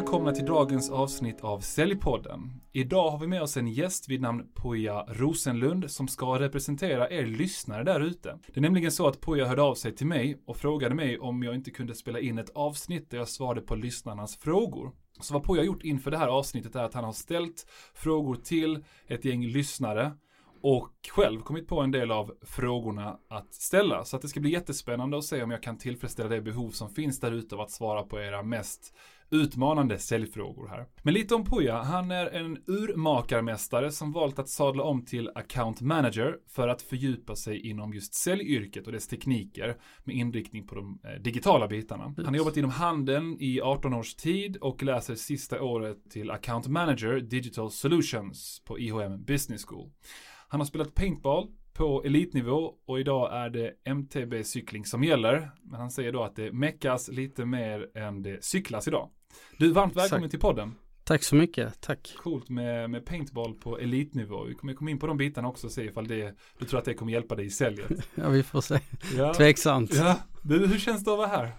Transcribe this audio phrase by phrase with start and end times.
[0.00, 2.60] välkomna till dagens avsnitt av Säljpodden.
[2.72, 7.26] Idag har vi med oss en gäst vid namn Poja Rosenlund som ska representera er
[7.26, 8.38] lyssnare där ute.
[8.46, 11.42] Det är nämligen så att Poja hörde av sig till mig och frågade mig om
[11.42, 14.92] jag inte kunde spela in ett avsnitt där jag svarade på lyssnarnas frågor.
[15.20, 18.84] Så vad Poja gjort inför det här avsnittet är att han har ställt frågor till
[19.06, 20.12] ett gäng lyssnare
[20.62, 24.04] och själv kommit på en del av frågorna att ställa.
[24.04, 26.90] Så att det ska bli jättespännande att se om jag kan tillfredsställa det behov som
[26.90, 28.94] finns där ute av att svara på era mest
[29.30, 30.86] utmanande säljfrågor här.
[31.02, 31.82] Men lite om Puja.
[31.82, 37.36] Han är en urmakarmästare som valt att sadla om till account manager för att fördjupa
[37.36, 42.14] sig inom just säljyrket och dess tekniker med inriktning på de eh, digitala bitarna.
[42.16, 46.68] Han har jobbat inom handeln i 18 års tid och läser sista året till account
[46.68, 49.90] manager digital solutions på IHM Business School.
[50.48, 55.50] Han har spelat paintball på elitnivå och idag är det MTB cykling som gäller.
[55.62, 59.10] Men han säger då att det meckas lite mer än det cyklas idag.
[59.58, 60.30] Du, varmt välkommen Exakt.
[60.30, 60.74] till podden.
[61.04, 62.14] Tack så mycket, tack.
[62.16, 64.44] Coolt med, med paintball på elitnivå.
[64.44, 66.84] Vi kommer komma in på de bitarna också och se ifall det, du tror att
[66.84, 67.90] det kommer hjälpa dig i säljet.
[68.14, 68.80] ja, vi får se.
[69.16, 69.34] Ja.
[69.34, 69.94] Tveksamt.
[69.94, 70.18] Ja.
[70.42, 71.52] Du, hur känns det att vara här?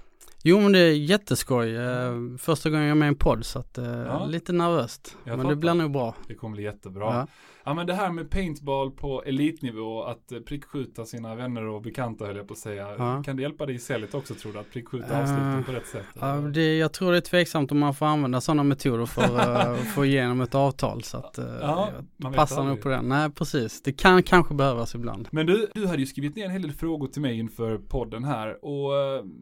[0.43, 1.75] Jo men det är jätteskoj.
[1.75, 4.25] Eh, första gången jag är med i en podd så att eh, ja.
[4.25, 5.17] lite nervöst.
[5.23, 6.15] Jag men det blir nog bra.
[6.27, 7.05] Det kommer bli jättebra.
[7.05, 7.27] Ja.
[7.63, 12.25] ja men det här med paintball på elitnivå, att eh, prickskjuta sina vänner och bekanta
[12.25, 12.95] höll jag på att säga.
[12.97, 13.23] Ja.
[13.23, 14.59] Kan det hjälpa dig i säljet också tror du?
[14.59, 16.05] Att prickskjuta uh, avslutning på rätt sätt?
[16.19, 19.79] Ja, det, jag tror det är tveksamt om man får använda sådana metoder för att
[19.95, 21.03] få igenom ett avtal.
[21.03, 23.05] Så att ja, man passar nog på den.
[23.05, 25.27] Nej precis, det kan kanske behövas ibland.
[25.31, 28.23] Men du, du hade ju skrivit ner en hel del frågor till mig inför podden
[28.23, 28.65] här.
[28.65, 28.91] Och,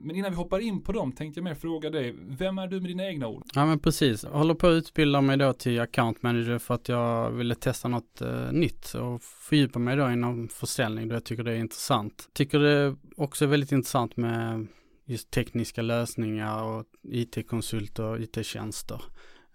[0.03, 2.15] men innan vi hoppar in på på dem tänkte jag mer fråga dig.
[2.17, 3.43] Vem är du med dina egna ord?
[3.53, 4.23] Ja men precis.
[4.23, 7.87] Jag håller på att utbilda mig då till account manager för att jag ville testa
[7.87, 12.29] något eh, nytt och fördjupa mig då inom försäljning då jag tycker det är intressant.
[12.33, 14.67] Tycker det också är väldigt intressant med
[15.05, 19.01] just tekniska lösningar och IT-konsulter och IT-tjänster.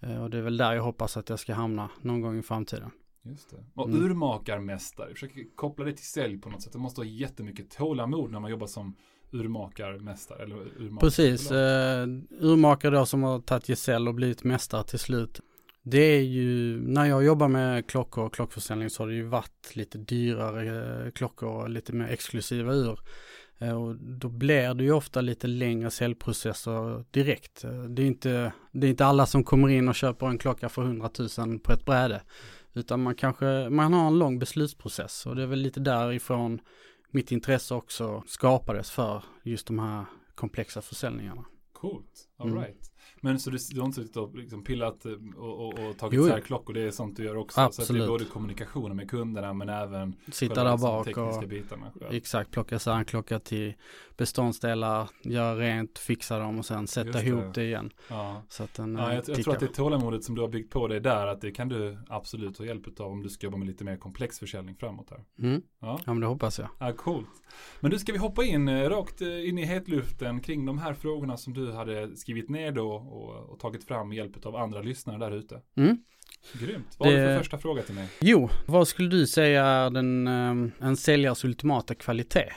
[0.01, 2.43] Eh, och det är väl där jag hoppas att jag ska hamna någon gång i
[2.43, 2.91] framtiden.
[3.23, 3.65] Just det.
[3.75, 4.05] Och mm.
[4.05, 6.73] urmakarmästare, försöker koppla det till sälj på något sätt.
[6.73, 8.97] Det måste ha jättemycket tålamod när man jobbar som
[9.31, 11.01] urmakarmästare eller urmakare.
[11.01, 12.07] Precis, eh,
[12.41, 15.41] urmakare då som har tagit gesäll och blivit mästare till slut.
[15.83, 19.77] Det är ju, när jag jobbar med klockor och klockförsäljning så har det ju varit
[19.77, 22.99] lite dyrare eh, klockor och lite mer exklusiva ur.
[23.59, 27.65] Eh, och då blir det ju ofta lite längre säljprocesser direkt.
[27.65, 30.69] Eh, det är, inte, det är inte alla som kommer in och köper en klocka
[30.69, 32.23] för 100 000 på ett bräde.
[32.73, 36.61] Utan man kanske, man har en lång beslutsprocess och det är väl lite därifrån
[37.15, 40.05] mitt intresse också skapades för just de här
[40.35, 41.45] komplexa försäljningarna.
[41.73, 42.59] Coolt, alright.
[42.59, 42.94] Mm.
[43.25, 46.17] Men så du, du har inte suttit och liksom pillat eh, och, och, och tagit
[46.17, 47.61] jo, isär klockor, det är sånt du gör också?
[47.61, 47.87] Absolut.
[47.87, 52.15] Så det är både kommunikationen med kunderna men även Sitta där bak och bitarna själv.
[52.15, 53.75] exakt plocka klocka till
[54.17, 57.61] beståndsdelar, göra rent, fixa dem och sen sätta ihop det.
[57.61, 57.91] det igen.
[58.09, 60.73] Ja, så att den, ja jag, jag tror att det tålamodet som du har byggt
[60.73, 63.57] på dig där, att det kan du absolut ha hjälp av om du ska jobba
[63.57, 65.25] med lite mer komplex försäljning framåt här.
[65.39, 65.63] Mm.
[65.81, 66.01] Ja.
[66.07, 66.69] ja, men det hoppas jag.
[66.79, 67.29] Ja, coolt.
[67.81, 70.95] Men du, ska vi hoppa in eh, rakt eh, in i hetluften kring de här
[70.95, 74.83] frågorna som du hade skrivit ner då och, och tagit fram med hjälp av andra
[74.83, 75.61] lyssnare där ute.
[75.77, 75.99] Mm.
[76.53, 76.97] Grymt.
[76.99, 77.19] Vad det...
[77.19, 78.09] har du för första fråga till mig?
[78.21, 82.53] Jo, vad skulle du säga är den, um, en säljares ultimata kvalitet?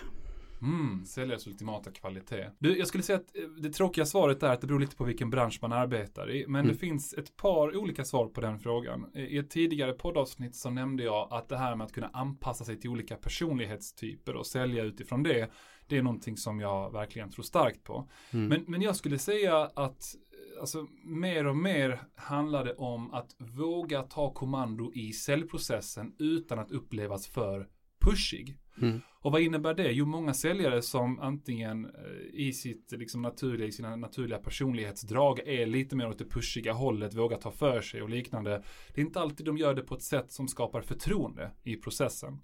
[0.61, 2.49] Mm, säljares ultimata kvalitet.
[2.59, 5.03] Du, jag skulle säga att eh, det tråkiga svaret är att det beror lite på
[5.03, 6.45] vilken bransch man arbetar i.
[6.47, 6.73] Men mm.
[6.73, 9.11] det finns ett par olika svar på den frågan.
[9.13, 12.79] I ett tidigare poddavsnitt så nämnde jag att det här med att kunna anpassa sig
[12.79, 15.51] till olika personlighetstyper och sälja utifrån det.
[15.87, 18.09] Det är någonting som jag verkligen tror starkt på.
[18.31, 18.47] Mm.
[18.47, 20.15] Men, men jag skulle säga att
[20.59, 26.71] alltså mer och mer handlar det om att våga ta kommando i säljprocessen utan att
[26.71, 27.67] upplevas för
[27.99, 28.57] pushig.
[28.81, 29.01] Mm.
[29.21, 29.91] Och vad innebär det?
[29.91, 31.91] Jo, många säljare som antingen eh,
[32.33, 37.13] i sitt liksom, naturliga, i sina naturliga personlighetsdrag är lite mer åt det pushiga hållet,
[37.13, 38.63] vågar ta för sig och liknande.
[38.93, 42.39] Det är inte alltid de gör det på ett sätt som skapar förtroende i processen.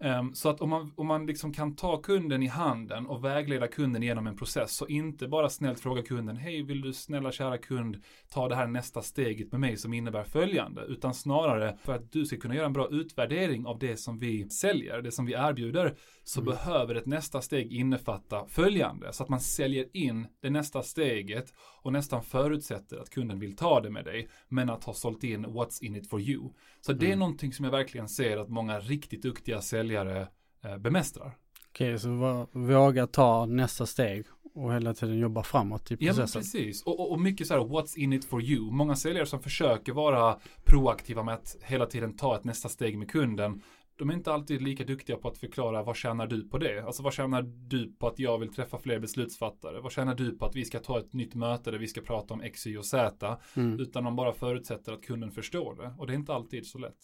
[0.00, 3.68] Um, så att om man, om man liksom kan ta kunden i handen och vägleda
[3.68, 7.58] kunden genom en process så inte bara snällt fråga kunden, hej vill du snälla kära
[7.58, 12.12] kund ta det här nästa steget med mig som innebär följande, utan snarare för att
[12.12, 15.32] du ska kunna göra en bra utvärdering av det som vi säljer, det som vi
[15.32, 16.54] erbjuder, så mm.
[16.54, 21.52] behöver ett nästa steg innefatta följande, så att man säljer in det nästa steget
[21.82, 25.46] och nästan förutsätter att kunden vill ta det med dig, men att ha sålt in
[25.46, 26.50] what's in it for you.
[26.88, 27.18] Så det är mm.
[27.18, 30.28] någonting som jag verkligen ser att många riktigt duktiga säljare
[30.64, 31.36] eh, bemästrar.
[31.68, 34.24] Okej, okay, så våga ta nästa steg
[34.54, 36.26] och hela tiden jobba framåt i processen.
[36.34, 36.82] Ja, precis.
[36.82, 38.70] Och, och, och, mycket så här, what's in it for you?
[38.70, 43.10] Många säljare som försöker vara proaktiva med att hela tiden ta ett nästa steg med
[43.10, 43.62] kunden
[43.98, 46.84] de är inte alltid lika duktiga på att förklara vad tjänar du på det?
[46.86, 49.80] Alltså vad tjänar du på att jag vill träffa fler beslutsfattare?
[49.80, 52.34] Vad tjänar du på att vi ska ta ett nytt möte där vi ska prata
[52.34, 53.38] om X, Y och Z?
[53.54, 53.80] Mm.
[53.80, 55.94] Utan de bara förutsätter att kunden förstår det.
[55.98, 56.96] Och det är inte alltid så lätt.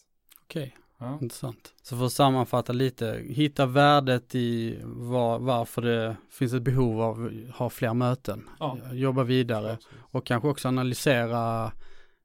[0.44, 1.18] Okej, Ja.
[1.22, 1.74] intressant.
[1.82, 7.24] Så för att sammanfatta lite, hitta värdet i var, varför det finns ett behov av
[7.48, 8.48] att ha fler möten.
[8.58, 8.78] Ja.
[8.92, 11.72] Jobba vidare och kanske också analysera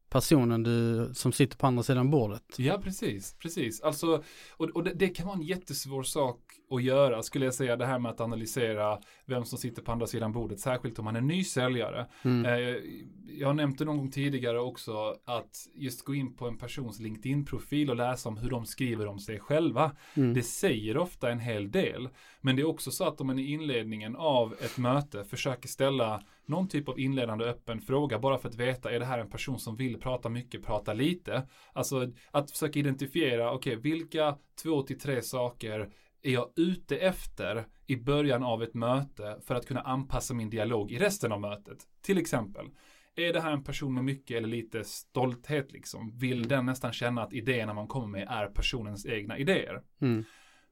[0.09, 2.43] personen du, som sitter på andra sidan bordet.
[2.57, 3.81] Ja, precis, precis.
[3.81, 6.39] Alltså, och, och det, det kan vara en jättesvår sak
[6.71, 10.07] att göra, skulle jag säga, det här med att analysera vem som sitter på andra
[10.07, 12.07] sidan bordet, särskilt om man är ny säljare.
[12.21, 12.45] Mm.
[12.45, 12.75] Eh,
[13.37, 17.95] jag det någon gång tidigare också, att just gå in på en persons LinkedIn-profil och
[17.95, 19.91] läsa om hur de skriver om sig själva.
[20.13, 20.33] Mm.
[20.33, 22.09] Det säger ofta en hel del.
[22.41, 26.23] Men det är också så att om man i inledningen av ett möte försöker ställa
[26.49, 29.59] någon typ av inledande öppen fråga bara för att veta, är det här en person
[29.59, 31.47] som vill prata mycket, prata lite?
[31.73, 35.91] Alltså att försöka identifiera, okej, vilka två till tre saker
[36.21, 40.91] är jag ute efter i början av ett möte för att kunna anpassa min dialog
[40.91, 41.77] i resten av mötet?
[42.01, 42.65] Till exempel,
[43.15, 46.17] är det här en person med mycket eller lite stolthet liksom?
[46.17, 49.81] Vill den nästan känna att idéerna man kommer med är personens egna idéer?
[50.01, 50.23] Mm.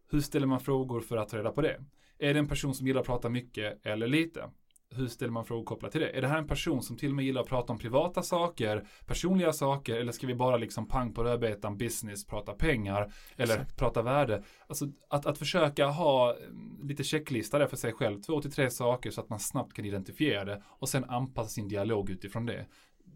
[0.10, 1.86] Hur ställer man frågor för att ta reda på det?
[2.20, 4.50] Är det en person som gillar att prata mycket eller lite?
[4.96, 6.10] Hur ställer man frågor kopplat till det?
[6.10, 8.88] Är det här en person som till och med gillar att prata om privata saker,
[9.06, 13.78] personliga saker, eller ska vi bara liksom pang på rödbetan, business, prata pengar, eller Exakt.
[13.78, 14.44] prata värde?
[14.68, 18.70] Alltså att, att försöka ha mm, lite checklista där för sig själv, två till tre
[18.70, 22.66] saker så att man snabbt kan identifiera det och sen anpassa sin dialog utifrån det.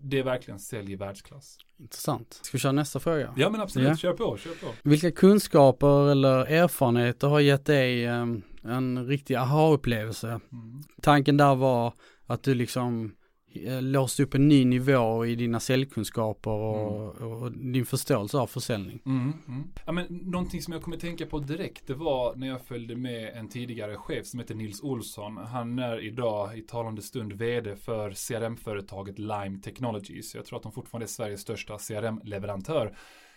[0.04, 1.58] Det är verkligen sälj i världsklass.
[1.80, 2.40] Intressant.
[2.42, 3.34] Ska vi köra nästa fråga?
[3.38, 3.96] Ja men absolut, Ja.
[3.96, 4.74] kör på, kör på.
[4.90, 10.28] Vilka kunskaper eller erfarenheter har gett dig em, en riktig aha-upplevelse?
[10.28, 10.82] Mm.
[11.02, 11.94] Tanken där var
[12.26, 13.16] att du liksom
[13.66, 19.02] eh, låste upp en ny nivå i dina säljkunskaper och, och din förståelse av försäljning.
[19.06, 19.64] Mm, mm.
[19.86, 23.34] Ja, men någonting som jag kommer tänka på direkt, det var när jag följde med
[23.36, 25.38] en tidigare chef som heter Nils Olsson.
[25.38, 30.36] Han är idag i talande stund vd för CRM-företaget Lime Technologies.
[30.36, 32.86] Jag tror att de fortfarande är Sveriges största CRM-leverantör.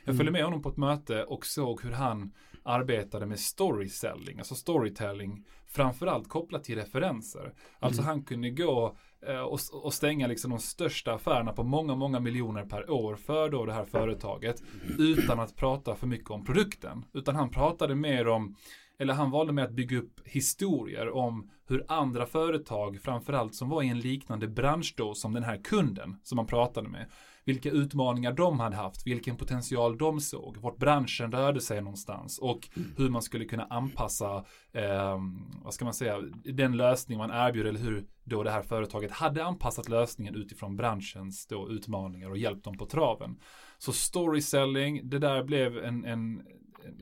[0.04, 0.16] Jag Mm.
[0.16, 2.32] följde med honom på ett möte och såg hur han
[2.64, 7.54] arbetade med storyselling, alltså storytelling, framförallt kopplat till referenser.
[7.78, 8.08] Alltså Mm.
[8.08, 8.96] han kunde gå
[9.26, 13.48] eh, och, och stänga liksom de största affärerna på många, många miljoner per år för
[13.50, 14.62] då det här företaget
[14.98, 17.04] utan att prata för mycket om produkten.
[17.12, 18.56] Utan han pratade mer om,
[18.98, 23.82] eller han valde med att bygga upp historier om hur andra företag, framförallt som var
[23.82, 27.06] i en liknande bransch då som den här kunden som han pratade med,
[27.44, 32.68] vilka utmaningar de hade haft, vilken potential de såg, vart branschen rörde sig någonstans och
[32.96, 35.18] hur man skulle kunna anpassa, eh,
[35.64, 39.44] vad ska man säga, den lösning man erbjuder eller hur då det här företaget hade
[39.44, 43.36] anpassat lösningen utifrån branschens då utmaningar och hjälpt dem på traven.
[43.78, 46.42] Så storyselling, det där blev en, en,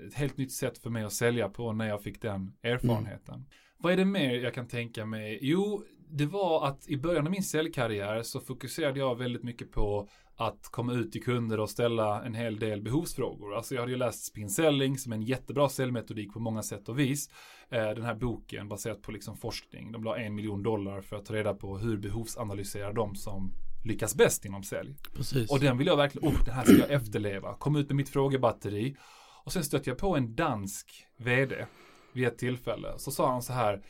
[0.07, 3.47] ett helt nytt sätt för mig att sälja på när jag fick den erfarenheten.
[3.79, 5.39] Vad är det mer jag kan tänka mig?
[5.43, 10.09] Jo, det var att i början av min säljkarriär så fokuserade jag väldigt mycket på
[10.47, 13.55] att komma ut till kunder och ställa en hel del behovsfrågor.
[13.55, 16.89] Alltså jag hade ju läst Spin Selling som är en jättebra säljmetodik på många sätt
[16.89, 17.31] och vis.
[17.71, 19.93] Eh, Den här boken baserat på liksom forskning.
[19.93, 23.53] De la en miljon dollar för att ta reda på hur behovsanalyserar de som
[23.85, 24.97] lyckas bäst inom sälj.
[25.15, 25.51] Precis.
[25.51, 27.55] Och den vill jag verkligen, oh, det här ska jag efterleva.
[27.55, 28.97] Kom ut med mitt frågebatteri.
[29.45, 31.67] Och sen stötte jag på en dansk vd
[32.13, 32.89] vid ett tillfälle.
[32.97, 33.83] Så sa han så här,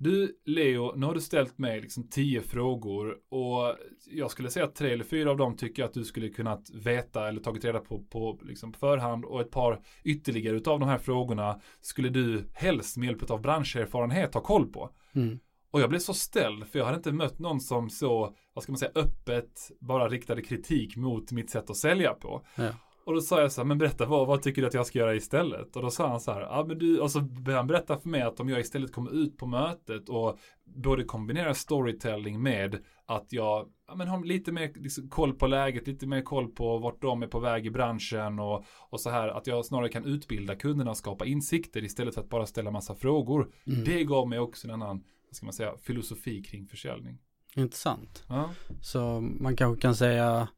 [0.00, 3.76] du Leo, nu har du ställt mig liksom tio frågor och
[4.10, 6.70] jag skulle säga att tre eller fyra av dem tycker jag att du skulle kunnat
[6.70, 10.98] veta eller tagit reda på på liksom förhand och ett par ytterligare utav de här
[10.98, 14.90] frågorna skulle du helst med hjälp av branscherfarenhet ha koll på.
[15.12, 15.38] Mm.
[15.70, 18.72] Och jag blev så ställd för jag hade inte mött någon som så, vad ska
[18.72, 22.46] man säga, öppet bara riktade kritik mot mitt sätt att sälja på.
[22.54, 22.72] Ja.
[23.04, 24.98] Och då sa jag så här, men berätta vad, vad tycker du att jag ska
[24.98, 25.76] göra istället?
[25.76, 28.08] Och då sa han så här, ja men du, och så började han berätta för
[28.08, 33.32] mig att om jag istället kommer ut på mötet och både kombinerar storytelling med att
[33.32, 37.02] jag ja, men har lite mer liksom, koll på läget, lite mer koll på vart
[37.02, 40.56] de är på väg i branschen och, och så här att jag snarare kan utbilda
[40.56, 43.52] kunderna och skapa insikter istället för att bara ställa massa frågor.
[43.66, 43.84] Mm.
[43.84, 47.18] Det gav mig också en annan, vad ska man säga, filosofi kring försäljning.
[47.56, 48.24] Intressant.
[48.28, 48.50] Ja,
[48.82, 50.48] Så man kanske kan säga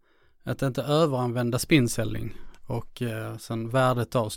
[0.43, 2.35] att inte överanvända spinselling
[2.67, 4.33] och eh, sen värdet av,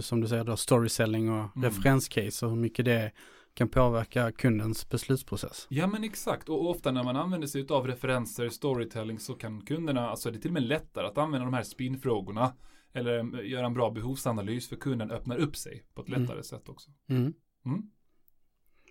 [0.00, 1.62] som du säger då, storyselling och Mm.
[1.70, 3.12] referenscase och hur mycket det
[3.54, 5.66] kan påverka kundens beslutsprocess.
[5.70, 10.10] Ja men exakt och ofta när man använder sig av referenser, storytelling så kan kunderna,
[10.10, 12.52] alltså det är till och med lättare att använda de här spinfrågorna
[12.92, 16.22] eller eh, göra en bra behovsanalys för kunden öppnar upp sig på ett Mm.
[16.22, 16.90] lättare sätt också.
[17.08, 17.32] Mm.
[17.66, 17.82] Mm.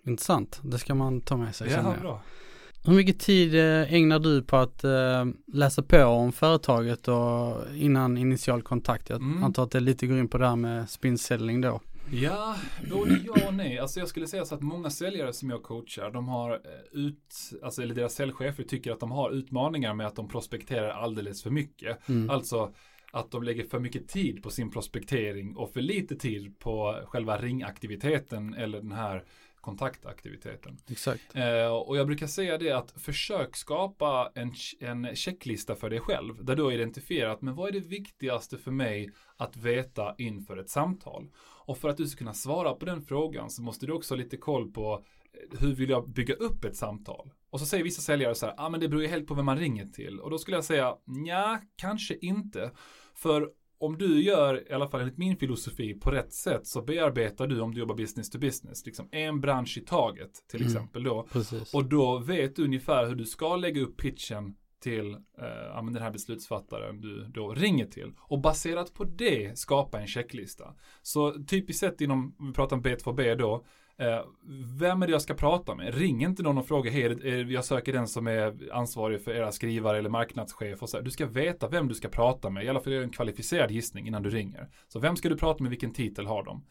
[0.04, 1.70] Intressant, det ska man ta med sig.
[1.70, 2.22] Ja, bra.
[2.86, 8.16] Hur mycket tid eh, ägnar du på att eh, läsa på om företaget och innan
[8.18, 9.10] initial kontakt?
[9.10, 9.44] Jag Mm.
[9.44, 11.80] antar att det lite går in på det här med spinselling då.
[12.10, 12.56] Ja,
[12.90, 13.78] både ja och nej.
[13.78, 16.58] Alltså jag skulle säga så att många säljare som jag coachar, de har eh,
[16.92, 21.42] ut, alltså eller deras säljchefer tycker att de har utmaningar med att de prospekterar alldeles
[21.42, 22.08] för mycket.
[22.08, 22.30] Mm.
[22.30, 22.72] Alltså
[23.12, 27.38] att de lägger för mycket tid på sin prospektering och för lite tid på själva
[27.38, 29.24] ringaktiviteten eller den här
[29.66, 30.78] kontaktaktiviteten.
[30.88, 31.22] Exakt.
[31.34, 36.44] Eh, och jag brukar säga det att försök skapa en, en checklista för dig själv.
[36.44, 40.70] Där du har identifierat, men vad är det viktigaste för mig att veta inför ett
[40.70, 41.28] samtal?
[41.66, 44.18] Och för att du ska kunna svara på den frågan så måste du också ha
[44.18, 47.30] lite koll på eh, hur vill jag bygga upp ett samtal?
[47.50, 49.34] Och så säger vissa säljare så här, ja ah, men det beror ju helt på
[49.34, 50.20] vem man ringer till.
[50.20, 50.96] Och då skulle jag säga,
[51.26, 52.70] ja, kanske inte.
[53.14, 57.46] För om du gör, i alla fall enligt min filosofi, på rätt sätt så bearbetar
[57.46, 60.72] du om du jobbar business to business, liksom en bransch i taget till Mm.
[60.72, 61.26] exempel då.
[61.32, 61.74] Precis.
[61.74, 64.54] Och då vet du ungefär hur du ska lägga upp pitchen
[64.86, 68.12] till eh, den här beslutsfattaren du då ringer till.
[68.18, 70.74] Och baserat på det skapa en checklista.
[71.02, 73.64] Så typiskt sett inom, vi pratar om B2B då,
[73.96, 74.20] eh,
[74.78, 75.94] vem är det jag ska prata med?
[75.94, 79.98] Ring inte någon och fråga, hej, jag söker den som är ansvarig för era skrivare
[79.98, 80.82] eller marknadschef.
[80.82, 80.96] Och så.
[80.96, 81.04] här.
[81.04, 83.70] Du ska veta vem du ska prata med, i alla fall är det en kvalificerad
[83.70, 84.68] gissning innan du ringer.
[84.88, 86.64] Så vem ska du prata med, vilken titel har de?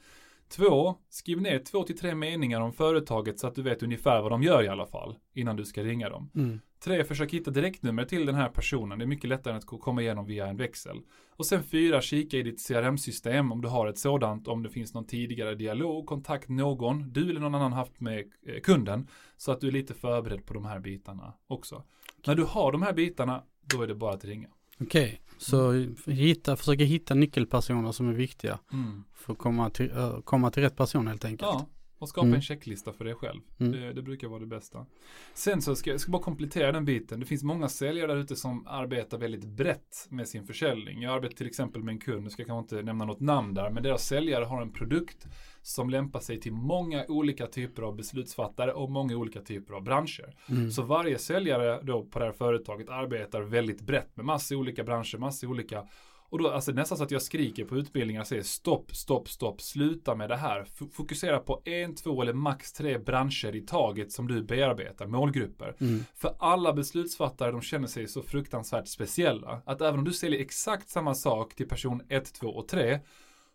[0.50, 4.31] Två, skriv ner två till tre meningar om företaget så att du vet ungefär vad
[4.31, 6.31] de gör i alla fall innan du ska ringa dem.
[6.36, 6.60] Mm.
[6.86, 9.00] Tre, försök hitta direktnummer till den här personen.
[9.00, 11.01] Det är mycket lättare än att ko- komma igenom via en växel.
[11.30, 14.94] Och sen fyra, kika i ditt CRM-system om du har ett sådant, om det finns
[14.94, 19.62] någon tidigare dialog, kontakt någon, du eller någon annan haft med eh, kunden, så att
[19.62, 21.84] du är lite förberedd på de här bitarna också.
[22.27, 24.48] När du har de här bitarna, då är det bara att ringa.
[24.82, 25.72] Okej, så
[26.08, 29.04] hitta, försöka hitta nyckelpersoner som är viktiga Mm.
[29.13, 29.92] för att komma till,
[30.24, 31.42] komma till rätt person helt enkelt.
[31.54, 31.68] Ja,
[32.00, 32.36] och skapa Mm.
[32.36, 33.42] en checklista för dig själv.
[33.60, 33.72] Mm.
[33.72, 34.86] Det, det brukar vara det bästa.
[35.34, 37.20] Sen så ska jag ska bara komplettera den biten.
[37.20, 41.02] Det finns många säljare där ute som arbetar väldigt brett med sin försäljning.
[41.02, 43.54] Jag arbetar till exempel med en kund, nu ska jag kanske inte nämna något namn
[43.54, 45.28] där, men deras säljare har en produkt
[45.62, 50.36] som lämpar sig till många olika typer av beslutsfattare och många olika typer av branscher.
[50.50, 50.72] Mm.
[50.72, 55.18] Så varje säljare då på det här företaget arbetar väldigt brett med massa olika branscher,
[55.18, 55.88] massa olika
[56.36, 59.62] och då, alltså nästan så att jag skriker på utbildningar och säger stopp, stopp, stopp,
[59.62, 60.62] sluta med det här.
[60.62, 65.75] F- fokusera på en, två eller max tre branscher i taget som du bearbetar, målgrupper.
[65.80, 66.04] Mm.
[66.15, 69.62] För alla beslutsfattare, de känner sig så fruktansvärt speciella.
[69.65, 73.00] Att även om du säljer exakt samma sak till person 1, 2 och 3,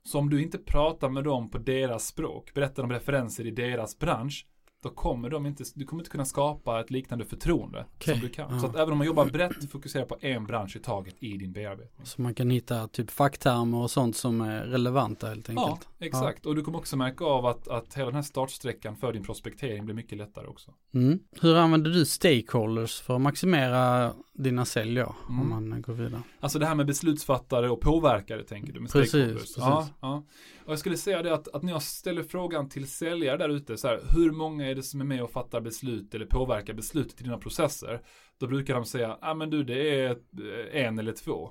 [0.02, 3.98] så om du inte pratar med dem på deras språk, berättar om referenser i deras
[3.98, 4.46] bransch,
[4.82, 8.28] då kommer de inte, du kommer inte kunna skapa ett liknande förtroende Okej, som du
[8.28, 8.54] kan.
[8.54, 8.60] ja.
[8.60, 11.52] Så att även om man jobbar brett, fokusera på en bransch i taget i din
[11.52, 12.06] bearbetning.
[12.06, 15.88] Så man kan hitta typ facktermer och sånt som är relevanta helt Ja, enkelt.
[15.98, 16.46] exakt.
[16.46, 19.84] Och du kommer också märka av att, att hela den här startsträckan för din prospektering
[19.84, 20.70] blir mycket lättare också.
[20.94, 21.18] Mm.
[21.40, 25.40] Hur använder du stakeholders för att maximera dina sälj då, Mm.
[25.40, 26.22] om man går vidare?
[26.40, 29.56] Alltså det här med beslutsfattare och påverkare tänker du med Precis, precis.
[29.58, 30.24] Ja, ja.
[30.64, 33.76] Och jag skulle säga det att, att när jag ställer frågan till säljare där ute,
[33.76, 37.20] så här, hur många är det som är med och fattar beslut eller påverkar beslutet
[37.20, 38.02] i dina processer?
[38.38, 41.50] Då brukar de säga, ja ah, men du det är eh, en eller två.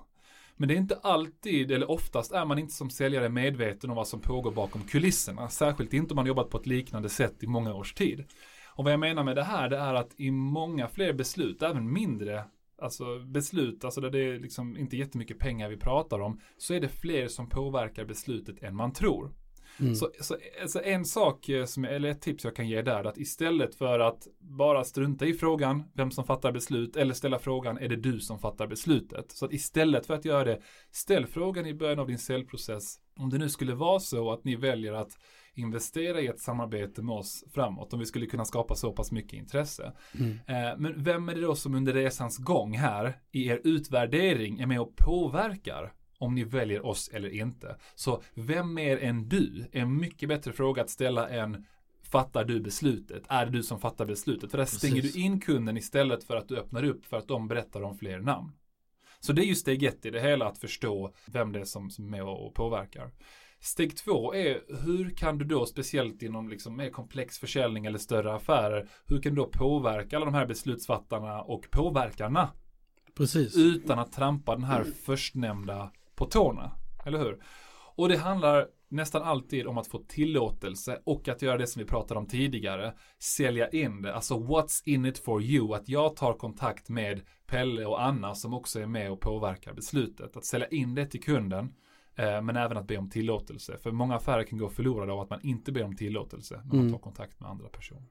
[0.56, 4.08] Men det är inte alltid, eller oftast är man inte som säljare medveten om vad
[4.08, 5.50] som pågår bakom kulisserna.
[5.50, 8.26] Särskilt inte om man jobbat på ett liknande sätt i många års tid.
[8.76, 11.94] Och vad jag menar med det här, det är att i många fler beslut, även
[11.94, 12.44] mindre
[12.82, 16.80] alltså beslut, alltså där det är liksom inte jättemycket pengar vi pratar om, så är
[16.80, 19.32] det fler som påverkar beslutet än man tror.
[19.80, 19.96] Mm.
[19.96, 23.18] Så, så alltså en sak, eh, som, eller ett tips jag kan ge där, att
[23.18, 27.90] istället för att bara strunta i frågan, vem som fattar beslut, eller ställa frågan, är
[27.90, 29.32] det du som fattar beslutet?
[29.32, 33.30] Så att istället för att göra det, ställ frågan i början av din säljprocess, om
[33.30, 35.18] det nu skulle vara så att ni väljer att
[35.60, 39.34] investera i ett samarbete med oss framåt, om vi skulle kunna skapa så pass mycket
[39.34, 39.94] intresse.
[40.20, 40.32] Mm.
[40.32, 44.66] Eh, Men vem är det då som under resans gång här i er utvärdering är
[44.66, 47.76] med och påverkar om ni väljer oss eller inte?
[47.96, 51.66] Så vem mer än du är en mycket bättre fråga att ställa än
[52.04, 53.24] Fattar du beslutet?
[53.28, 54.52] Är det du som fattar beslutet?
[54.52, 57.48] För där stänger du in kunden istället för att du öppnar upp för att de
[57.48, 58.52] berättar om fler namn.
[59.20, 61.90] Så det är ju steg ett i det hela, att förstå vem det är som,
[61.90, 63.12] som är med och påverkar.
[63.62, 68.34] Steg två är hur kan du då, speciellt inom liksom mer komplex försäljning eller större
[68.34, 72.50] affärer, hur kan du då påverka alla de här beslutsfattarna och påverkarna
[73.18, 73.58] Precis.
[73.58, 76.72] utan att trampa den här förstnämnda på tårna?
[77.06, 77.40] Eller hur?
[77.96, 81.86] Och det handlar nästan alltid om att få tillåtelse och att göra det som vi
[81.88, 86.34] pratade om tidigare, sälja in det, alltså what's in it for you, att jag tar
[86.34, 90.96] kontakt med Pelle och Anna som också är med och påverkar beslutet, att sälja in
[90.96, 91.74] det till kunden,
[92.42, 95.40] men även att be om tillåtelse, för många affärer kan gå förlorade av att man
[95.44, 96.92] inte ber om tillåtelse när man Mm.
[96.92, 98.04] tar kontakt med andra personer.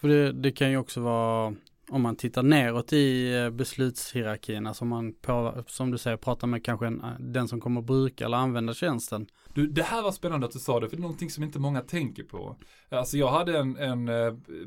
[0.00, 1.54] För det, det kan ju också vara
[1.88, 6.46] om man tittar neråt i eh, beslutshierarkin, alltså om man på, som du säger pratar
[6.46, 9.26] med kanske en, den som kommer bruka eller använda tjänsten.
[9.54, 11.58] Du, det här var spännande att du sa det, för det är någonting som inte
[11.58, 12.56] många tänker på.
[12.88, 14.06] Alltså jag hade en, en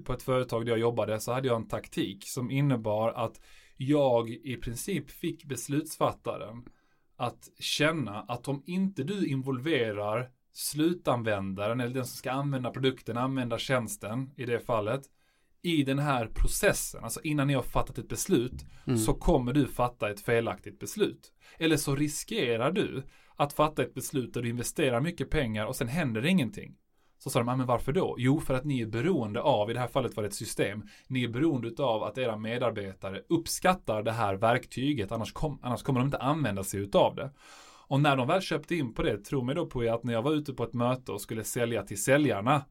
[0.03, 3.41] på ett företag där jag jobbade så hade jag en taktik som innebar att
[3.77, 6.63] jag i princip fick beslutsfattaren
[7.17, 13.57] att känna att om inte du involverar slutanvändaren eller den som ska använda produkten, använda
[13.57, 15.01] tjänsten i det fallet,
[15.61, 18.97] i den här processen, alltså innan ni har fattat ett beslut, mm.
[18.97, 21.33] så kommer du fatta ett felaktigt beslut.
[21.57, 23.03] Eller så riskerar du
[23.35, 26.75] att fatta ett beslut där du investerar mycket pengar och sen händer ingenting.
[27.19, 28.15] Så sa de, men varför då?
[28.17, 30.83] Jo, för att ni är beroende av, i det här fallet var det ett system,
[31.07, 35.99] ni är beroende av att era medarbetare uppskattar det här verktyget, annars, kom, annars kommer
[35.99, 37.31] de inte använda sig utav det.
[37.87, 40.21] Och när de väl köpte in på det, tro mig då på att när jag
[40.21, 42.65] var ute på ett möte och skulle sälja till säljarna,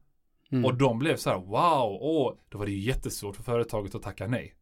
[0.51, 0.65] mm.
[0.65, 4.03] och de blev så här, wow, åh, då var det ju jättesvårt för företaget att
[4.03, 4.56] tacka nej.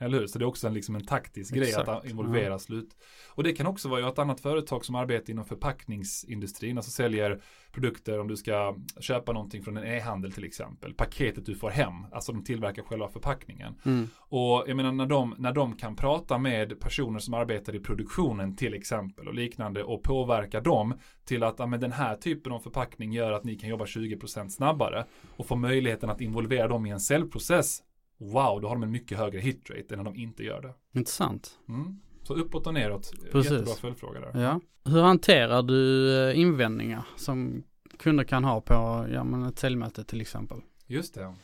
[0.00, 0.26] Eller hur?
[0.26, 1.86] Så det är också en, liksom en taktisk Exakt.
[1.86, 2.58] grej att involvera ja.
[2.58, 2.96] slut.
[3.28, 7.40] Och det kan också vara ett annat företag som arbetar inom förpackningsindustrin, alltså säljer
[7.72, 10.94] produkter om du ska köpa någonting från en e-handel till exempel.
[10.94, 13.74] Paketet du får hem, alltså de tillverkar själva förpackningen.
[13.84, 14.08] Mm.
[14.18, 18.56] Och jag menar när de, när de kan prata med personer som arbetar i produktionen
[18.56, 22.60] till exempel och liknande och påverka dem till att ja, men den här typen av
[22.60, 25.04] förpackning gör att ni kan jobba 20% snabbare
[25.36, 27.82] och få möjligheten att involvera dem i en säljprocess
[28.20, 30.98] wow, då har de en mycket högre hitrate än när de inte gör det.
[30.98, 31.58] Intressant.
[31.68, 32.00] Mm.
[32.22, 33.52] Så uppåt och neråt, Precis.
[33.52, 34.42] jättebra följdfråga där.
[34.42, 34.60] Ja.
[34.84, 37.62] Hur hanterar du eh, invändningar som
[37.98, 40.60] kunder kan ha på ja, men ett säljmöte till exempel?
[40.86, 41.34] Just det.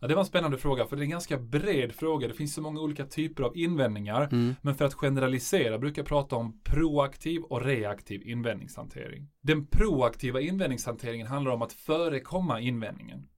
[0.00, 2.28] Ja, det var en spännande fråga, för det är en ganska bred fråga.
[2.28, 4.28] Det finns så många olika typer av invändningar.
[4.32, 4.54] Mm.
[4.62, 9.28] Men för att generalisera brukar jag prata om proaktiv och reaktiv invändningshantering.
[9.40, 13.28] Den proaktiva invändningshanteringen handlar om att förekomma invändningen.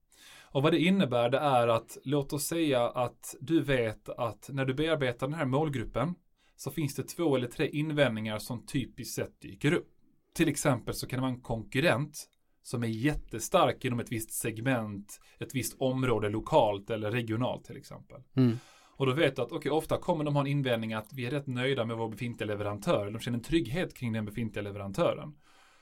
[0.51, 4.65] Och vad det innebär det är att låt oss säga att du vet att när
[4.65, 6.15] du bearbetar den här målgruppen
[6.55, 9.89] så finns det två eller tre invändningar som typiskt sett dyker upp.
[10.35, 12.27] Till exempel så kan det vara en konkurrent
[12.63, 18.21] som är jättestark inom ett visst segment, ett visst område lokalt eller regionalt till exempel.
[18.35, 18.57] Mm.
[19.01, 21.31] Och då vet du att okay, ofta kommer de ha en invändning att vi är
[21.31, 23.11] rätt nöjda med vår befintliga leverantör.
[23.11, 25.33] De känner en trygghet kring den befintliga leverantören.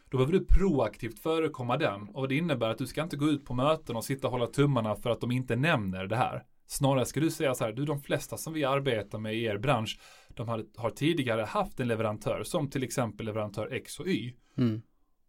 [0.09, 3.45] Då behöver du proaktivt förekomma den och det innebär att du ska inte gå ut
[3.45, 6.43] på möten och sitta och hålla tummarna för att de inte nämner det här.
[6.67, 9.57] Snarare ska du säga så här, du de flesta som vi arbetar med i er
[9.57, 14.33] bransch, de har, har tidigare haft en leverantör som till exempel leverantör X och Y.
[14.57, 14.81] Mm.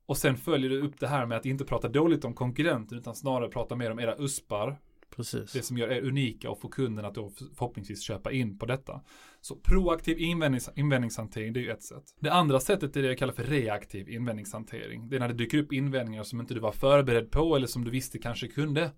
[0.06, 3.14] Och sen följer du upp det här med att inte prata dåligt om konkurrenten utan
[3.14, 4.78] snarare prata mer om era uspar
[5.16, 5.52] Precis.
[5.52, 9.00] Det som gör er unika och får kunden att då förhoppningsvis köpa in på detta.
[9.40, 12.04] Så proaktiv invändnings, invändningshantering, det är ju ett sätt.
[12.20, 15.08] Det andra sättet är det jag kallar för reaktiv invändningshantering.
[15.08, 17.84] Det är när det dyker upp invändningar som inte du var förberedd på eller som
[17.84, 18.90] du visste kanske kunde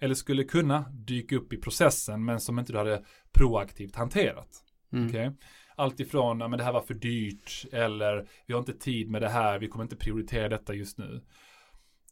[0.00, 4.48] eller skulle kunna dyka upp i processen men som inte du hade proaktivt hanterat.
[4.92, 5.06] Mm.
[5.06, 5.30] Okay?
[5.76, 9.28] Allt ifrån, men det här var för dyrt eller vi har inte tid med det
[9.28, 11.24] här, vi kommer inte prioritera detta just nu.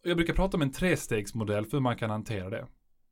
[0.02, 2.66] Jag brukar prata om en trestegsmodell för hur man kan hantera det.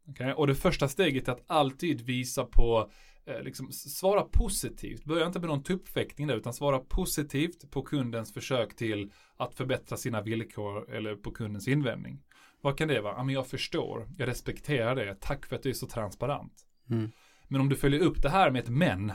[0.07, 0.33] Okay?
[0.33, 2.91] Och det första steget är att alltid visa på,
[3.27, 5.05] liksom, svara positivt.
[5.05, 9.97] Börja inte med någon tuppfäktning där, utan svara positivt på kundens försök till att förbättra
[9.97, 12.23] sina villkor eller på kundens invändning.
[12.61, 13.15] Vad kan det vara?
[13.17, 16.67] Ja, men jag förstår, jag respekterar det, tack för att du är så transparent.
[16.91, 17.11] Mm.
[17.49, 19.13] Men om du följer upp det här med ett men,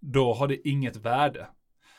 [0.00, 1.48] då har det inget värde.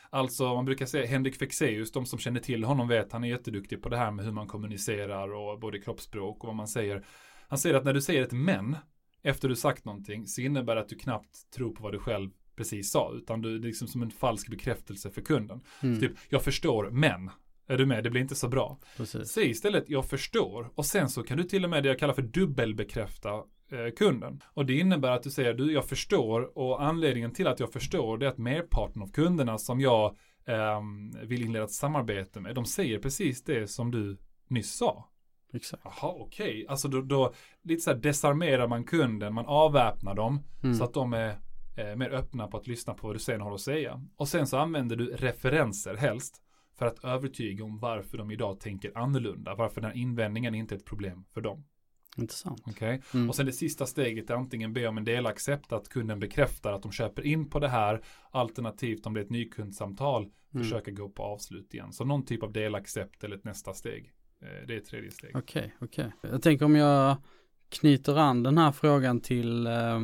[0.10, 3.82] Alltså man brukar säga Henrik Fexeus, de som känner till honom vet han är jätteduktig
[3.82, 7.06] på det här med hur man kommunicerar och både kroppsspråk och vad man säger.
[7.48, 8.78] Han säger att när du säger ett men
[9.24, 12.30] efter du sagt någonting så innebär det att du knappt tror på vad du själv
[12.56, 15.62] precis sa, utan du, det är liksom som en falsk bekräftelse för kunden.
[15.84, 16.00] Mm.
[16.00, 17.30] typ, jag förstår, men
[17.68, 18.04] är du med?
[18.04, 18.80] Det blir inte så bra.
[18.98, 19.30] Precis.
[19.30, 20.72] Säg istället, jag förstår.
[20.76, 23.30] Och sen så kan du till och med det jag kallar för dubbelbekräfta
[23.72, 24.42] eh, kunden.
[24.54, 26.58] Och det innebär att du säger, du, jag förstår.
[26.58, 30.82] Och anledningen till att jag förstår, det är att merparten av kunderna som jag eh,
[31.24, 35.11] vill inleda ett samarbete med, de säger precis det som du nyss sa.
[35.54, 35.84] Exakt.
[35.86, 36.50] Jaha, okej.
[36.50, 36.66] Okay.
[36.68, 40.76] Alltså då, då, lite så här desarmerar man kunden, man avväpnar dem mm.
[40.76, 41.30] så att de är
[41.78, 44.02] eh, mer öppna på att lyssna på vad du sen har att säga.
[44.16, 46.42] Och sen så använder du referenser helst
[46.78, 50.78] för att övertyga om varför de idag tänker annorlunda, varför den här invändningen inte är
[50.78, 51.64] ett problem för dem.
[52.18, 52.68] Intressant.
[52.68, 53.02] Okay?
[53.14, 53.30] Mm.
[53.30, 56.84] Och sen det sista steget är antingen be om en delaccept, att kunden bekräftar att
[56.84, 60.64] de köper in på det här, alternativt om det är ett nykundsamtal, mm.
[60.64, 61.94] försöka gå på avslut igen.
[61.94, 64.12] Så någon typ av delaccept eller ett nästa steg.
[64.42, 65.32] Eh, det är tredje steg.
[65.36, 66.12] Okej, okay, okej.
[66.18, 66.32] Okay.
[66.32, 67.18] Jag tänker om jag
[67.70, 70.00] knyter an den här frågan till eh,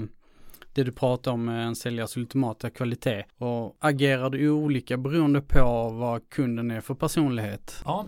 [0.73, 3.23] det du pratar om med en säljares ultimata kvalitet.
[3.37, 7.81] Och agerar du olika beroende på vad kunden är för personlighet?
[7.85, 8.05] Ja,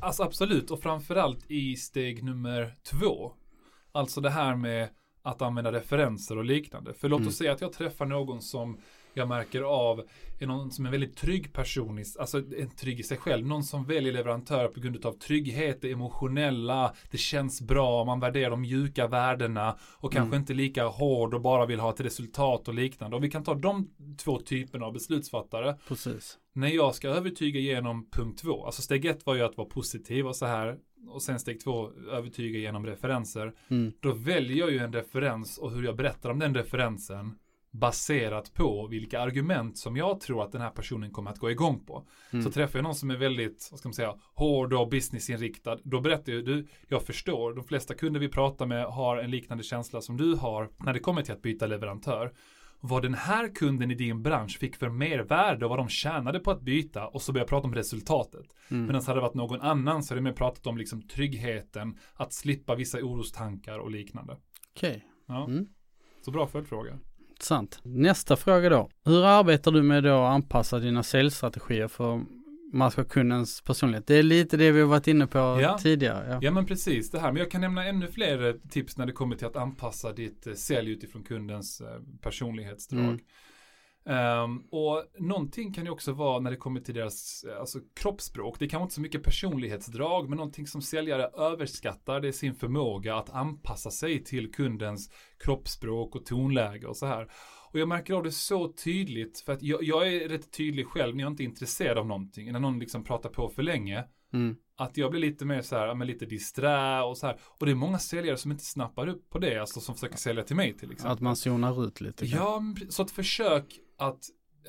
[0.00, 0.70] alltså absolut.
[0.70, 3.32] Och framförallt i steg nummer två.
[3.92, 4.88] Alltså det här med
[5.22, 6.94] att använda referenser och liknande.
[6.94, 7.28] För låt Mm.
[7.28, 8.78] oss säga att jag träffar någon som
[9.18, 10.02] jag märker av
[10.40, 13.62] är någon som är väldigt trygg person, i- alltså en trygg i sig själv, någon
[13.64, 18.60] som väljer leverantör på grund av trygghet, det emotionella, det känns bra, man värderar de
[18.60, 20.40] mjuka värdena och kanske Mm.
[20.40, 23.16] inte lika hård och bara vill ha ett resultat och liknande.
[23.16, 26.38] Och vi kan ta de två typerna av beslutsfattare Precis.
[26.52, 30.26] när jag ska övertyga genom punkt två, alltså steg ett var ju att vara positiv
[30.26, 30.78] och så här,
[31.10, 33.92] och sen steg två, övertyga genom referenser, Mm.
[34.00, 37.38] då väljer jag ju en referens och hur jag berättar om den referensen
[37.70, 41.84] baserat på vilka argument som jag tror att den här personen kommer att gå igång
[41.84, 42.06] på.
[42.30, 42.44] Mm.
[42.44, 46.00] Så träffar jag någon som är väldigt, vad ska man säga, hård och businessinriktad, då
[46.00, 50.00] berättar jag, du, jag förstår, de flesta kunder vi pratar med har en liknande känsla
[50.00, 52.32] som du har när det kommer till att byta leverantör.
[52.80, 56.50] Vad den här kunden i din bransch fick för mervärde och vad de tjänade på
[56.50, 58.46] att byta och så börjar jag prata om resultatet.
[58.70, 58.86] Mm.
[58.86, 62.74] Medan hade det varit någon annan så hade mer pratat om liksom tryggheten, att slippa
[62.74, 64.36] vissa orostankar och liknande.
[64.76, 65.66] Okej, Ja, Mm.
[66.24, 66.98] så bra följdfråga.
[67.42, 67.80] Sant.
[67.82, 68.90] Nästa fråga då.
[69.04, 72.24] Hur arbetar du med att anpassa dina säljstrategier för
[73.04, 74.06] kundens personlighet?
[74.06, 75.78] Det är lite det vi har varit inne på Ja.
[75.82, 76.26] tidigare.
[76.30, 76.38] Ja.
[76.42, 79.36] Ja men precis det här, men jag kan nämna ännu fler tips när det kommer
[79.36, 81.86] till att anpassa ditt eh, sälj utifrån kundens eh,
[82.22, 83.04] personlighetsdrag.
[83.04, 83.18] Mm.
[84.08, 88.58] Ehm, och någonting kan ju också vara när det kommer till deras eh, alltså, kroppsspråk.
[88.58, 92.54] Det kan vara inte så mycket personlighetsdrag, men någonting som säljare överskattar det är sin
[92.54, 97.30] förmåga att anpassa sig till kundens kroppsspråk och tonläge och så här.
[97.70, 101.16] Och jag märker av det så tydligt, för att jag, jag är rätt tydlig själv
[101.16, 104.04] när jag inte är intresserad av någonting, när någon liksom pratar på för länge.
[104.32, 104.56] Mm.
[104.76, 107.38] Att jag blir lite mer så här, men lite disträ och så här.
[107.42, 110.42] Och det är många säljare som inte snappar upp på det, alltså som försöker sälja
[110.42, 111.12] till mig till exempel.
[111.12, 112.26] Att man zonar ut lite.
[112.26, 112.36] kanske.
[112.36, 114.18] Ja, så att försök att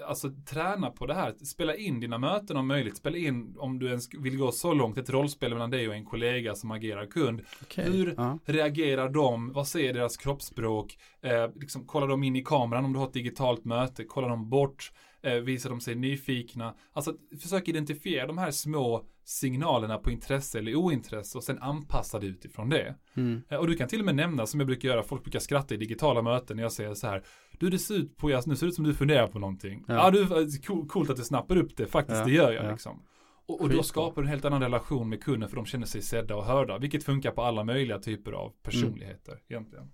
[0.08, 1.34] alltså, träna på det här.
[1.46, 2.98] Spela in dina möten om möjligt.
[2.98, 6.06] Spela in om du ens vill gå så långt, ett rollspel mellan dig och en
[6.06, 7.42] kollega som agerar kund.
[7.62, 7.92] Okej.
[7.92, 8.40] Hur Ja.
[8.46, 9.54] reagerar de?
[9.54, 10.98] Vad säger deras kroppsspråk?
[11.22, 14.04] Eh, liksom, kollar de in i kameran om du har ett digitalt möte?
[14.04, 14.92] Kollar de bort?
[15.22, 16.76] Eh, visar de sig nyfikna?
[16.94, 22.28] Alltså, försök identifiera de här små signalerna på intresse eller ointresse och sen anpassa det
[22.28, 22.96] utifrån det.
[23.16, 23.42] Mm.
[23.50, 25.74] Eh, Och du kan till och med nämna, som jag brukar göra, folk brukar skratta
[25.74, 27.24] i digitala möten när jag säger så här.
[27.60, 29.84] Du, det ser ut på, nu ser det ut som du funderar på någonting.
[29.88, 30.12] Ja, Ja.
[30.12, 30.28] du, eh,
[30.68, 32.72] cool- coolt att du snappar upp det, faktiskt, Ja, det gör jag ja.
[32.72, 33.04] liksom.
[33.48, 36.02] Och, och då skapar du en helt annan relation med kunden för de känner sig
[36.02, 39.92] sedda och hörda, vilket funkar på alla möjliga typer av personligheter egentligen.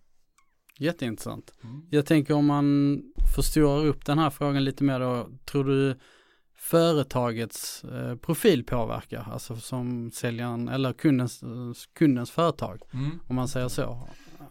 [0.78, 1.54] Jätteintressant.
[1.64, 1.82] Mm.
[1.90, 3.02] Jag tänker om man
[3.36, 5.96] förstorar upp den här frågan lite mer då, tror du
[6.58, 11.44] företagets eh, profil påverkar, alltså som säljaren eller kundens,
[11.94, 13.20] kundens företag, Mm.
[13.28, 13.82] om man säger så.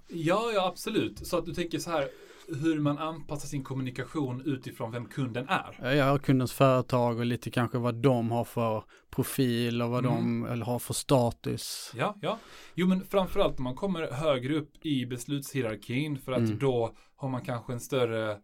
[0.09, 1.27] Ja, ja absolut.
[1.27, 2.09] Så att du tänker så här,
[2.49, 5.95] hur man anpassar sin kommunikation utifrån vem kunden är.
[5.97, 10.43] Ja, kundens företag och lite kanske vad de har för profil och vad Mm.
[10.51, 11.93] de har för status.
[11.97, 12.39] Ja, ja.
[12.75, 16.59] Jo, men framförallt när man kommer högre upp i beslutshierarkin för att Mm.
[16.59, 18.39] då har man kanske en större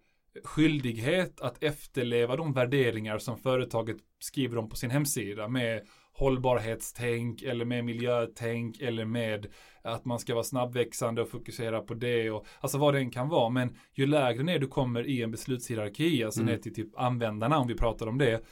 [0.45, 5.81] skyldighet att efterleva de värderingar som företaget skriver om på sin hemsida med
[6.13, 9.47] hållbarhetstänk eller med miljötänk eller med
[9.83, 13.29] att man ska vara snabbväxande och fokusera på det och alltså vad det än kan
[13.29, 13.49] vara.
[13.51, 16.53] Men ju lägre ner du kommer i en beslutshierarki, alltså Mm.
[16.55, 18.45] ner till typ användarna om vi pratar om det,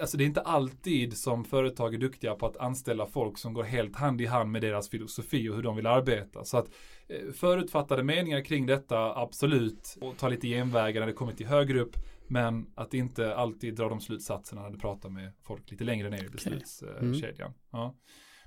[0.00, 3.62] alltså det är inte alltid som företag är duktiga på att anställa folk som går
[3.62, 6.44] helt hand i hand med deras filosofi och hur de vill arbeta.
[6.44, 6.66] Så att
[7.08, 11.80] eh, förutfattade meningar kring detta, absolut, och ta lite genvägar när det kommer till högre
[11.80, 11.96] upp,
[12.28, 16.24] men att inte alltid dra de slutsatserna när du pratar med folk lite längre ner
[16.24, 17.52] i beslutskedjan.
[17.72, 17.94] Ja.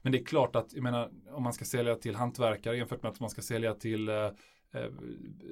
[0.02, 3.12] Men det är klart att, jag menar, om man ska sälja till hantverkare jämfört med
[3.12, 4.16] att man ska sälja till eh,
[4.74, 4.92] eh,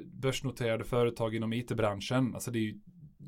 [0.05, 2.79] börsnoterade företag inom it-branschen, alltså det är ju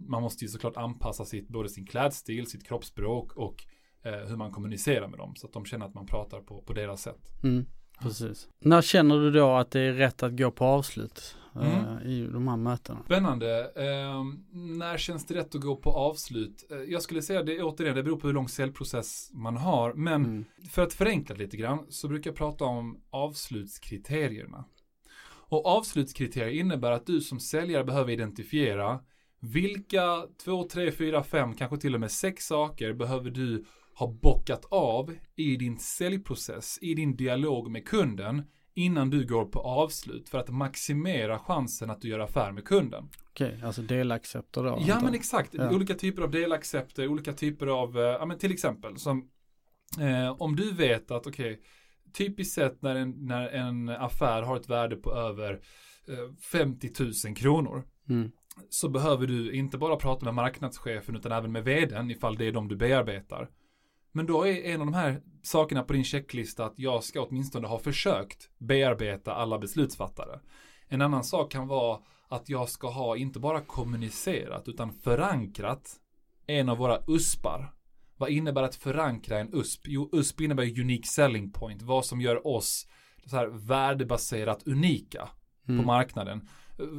[0.07, 3.63] man måste ju såklart anpassa sitt, både sin klädstil, sitt kroppsspråk och
[4.03, 5.35] eh, hur man kommunicerar med dem.
[5.35, 7.43] Så att de känner att man pratar på, på deras sätt.
[7.43, 7.65] Mm,
[8.01, 8.47] precis.
[8.59, 12.07] När känner du då att det är rätt att gå på avslut Mm.
[12.07, 12.99] i de här mötena?
[13.05, 13.71] Spännande.
[13.75, 16.67] Eh, när känns det rätt att gå på avslut?
[16.71, 19.93] Eh, jag skulle säga det återigen, det beror på hur lång säljprocess man har.
[19.93, 20.45] Men Mm.
[20.69, 24.65] för att förenkla lite grann så brukar jag prata om avslutskriterierna.
[25.49, 28.99] Och avslutskriterier innebär att du som säljare behöver identifiera
[29.39, 33.65] vilka två, tre, fyra, fem, kanske till och med sex saker behöver du
[33.95, 38.43] ha bockat av i din säljprocess, i din dialog med kunden
[38.77, 43.09] innan du går på avslut för att maximera chansen att du gör affär med kunden.
[43.29, 44.83] Okej, alltså delaccepter då?
[44.87, 45.69] Ja men exakt, Ja.
[45.75, 49.29] olika typer av delaccepter, olika typer av, eh, ja men till exempel som
[49.99, 51.59] eh, om du vet att okej,
[52.17, 55.53] typiskt sett när en, när en affär har ett värde på över
[56.07, 56.89] eh, 50
[57.25, 58.31] 000 kronor Mm.
[58.69, 62.51] så behöver du inte bara prata med marknadschefen utan även med vdn ifall det är
[62.51, 63.49] de du bearbetar.
[64.17, 67.67] Men då är en av de här sakerna på din checklista att jag ska åtminstone
[67.67, 70.39] ha försökt bearbeta alla beslutsfattare.
[70.87, 75.95] En annan sak kan vara att jag ska ha inte bara kommunicerat utan förankrat
[76.47, 77.73] en av våra USPar.
[78.17, 79.81] Vad innebär att förankra en USP?
[79.87, 82.87] Jo, USP innebär unique selling point, vad som gör oss
[83.25, 85.29] så här värdebaserat unika
[85.69, 85.81] Mm.
[85.81, 86.47] på marknaden.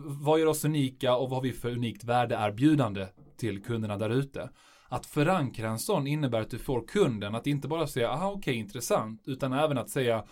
[0.05, 4.51] Vad gör oss unika och vad har vi för unikt värdeerbjudande till kunderna där ute?
[4.89, 8.55] Att förankra en sån innebär att du får kunden att inte bara säga aha okej
[8.55, 10.25] intressant utan även att säga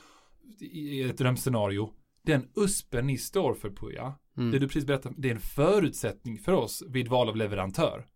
[0.60, 1.92] i ett drömscenario
[2.22, 4.50] den USPen ni står för Puja, Mm.
[4.50, 8.06] det du precis berättade, det är en förutsättning för oss vid val av leverantör.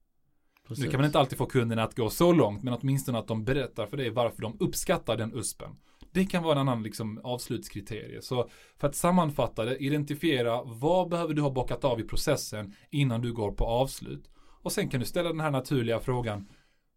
[0.69, 0.85] Precis.
[0.85, 3.45] Nu kan man inte alltid få kunderna att gå så långt, men åtminstone att de
[3.45, 5.77] berättar för dig varför de uppskattar den USPen.
[6.13, 8.23] Det kan vara en annan liksom, avslutskriterie.
[8.23, 8.49] Så
[8.79, 13.33] för att sammanfatta det, identifiera vad behöver du ha bockat av i processen innan du
[13.33, 14.31] går på avslut.
[14.63, 16.49] Och sen kan du ställa den här naturliga frågan,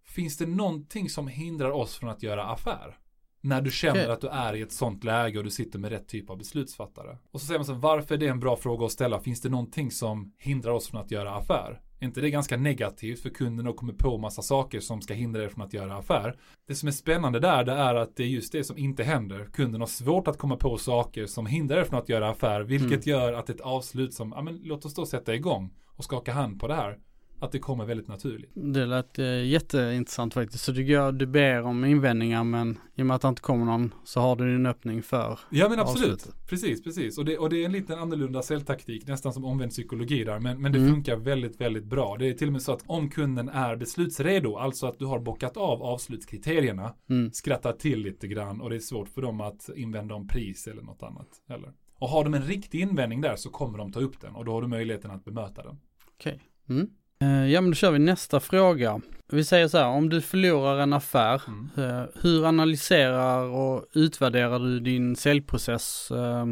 [0.04, 2.97] finns det någonting som hindrar oss från att göra affär?
[3.41, 6.08] När du känner att du är i ett sånt läge och du sitter med rätt
[6.08, 7.17] typ av beslutsfattare.
[7.32, 9.19] Och så säger man så här, varför är det en bra fråga att ställa?
[9.19, 11.82] Finns det någonting som hindrar oss från att göra affär?
[11.99, 15.43] Är inte det ganska negativt för kunden att komma på massa saker som ska hindra
[15.43, 16.39] er från att göra affär?
[16.67, 19.49] Det som är spännande där, det är att det är just det som inte händer.
[19.54, 23.08] Kunden har svårt att komma på saker som hindrar er från att göra affär, vilket
[23.08, 26.60] gör att ett avslut som, ja men låt oss då sätta igång och skaka hand
[26.60, 26.99] på det här,
[27.43, 28.51] att det kommer väldigt naturligt.
[28.53, 30.63] Det lät eh, jätteintressant faktiskt.
[30.63, 33.65] Så du, går, du ber om invändningar men i och med att det inte kommer
[33.65, 36.13] någon så har du en öppning för Ja men absolut.
[36.13, 36.47] avslutet.
[36.49, 37.17] Precis, precis.
[37.17, 40.39] Och det, och det är en liten annorlunda säljtaktik, nästan som omvänd psykologi där.
[40.39, 40.93] Men, men det Mm.
[40.93, 42.17] funkar väldigt, väldigt bra.
[42.17, 45.19] Det är till och med så att om kunden är beslutsredo, alltså att du har
[45.19, 47.32] bockat av avslutskriterierna, Mm.
[47.32, 50.82] skrattar till lite grann och det är svårt för dem att invända om pris eller
[50.82, 51.27] något annat.
[51.49, 51.73] Eller?
[51.99, 54.51] Och har de en riktig invändning där så kommer de ta upp den och då
[54.51, 55.79] har du möjligheten att bemöta den.
[56.17, 56.39] Okej.
[56.69, 56.88] Mm.
[57.23, 59.01] Eh, Ja men då kör vi nästa fråga.
[59.27, 61.69] Vi säger så här, om du förlorar en affär, Mm.
[61.77, 66.45] eh, hur analyserar och utvärderar du din säljprocess eh,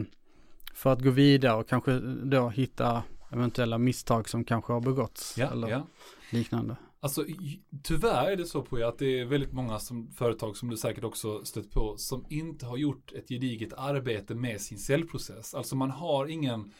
[0.74, 5.52] för att gå vidare och kanske då hitta eventuella misstag som kanske har begåtts Ja,
[5.52, 5.88] eller ja.
[6.32, 6.76] liknande?
[7.04, 7.26] Alltså
[7.84, 11.04] tyvärr är det så på att det är väldigt många som, företag som du säkert
[11.04, 15.54] också stött på som inte har gjort ett gediget arbete med sin säljprocess.
[15.54, 16.72] Alltså man har ingen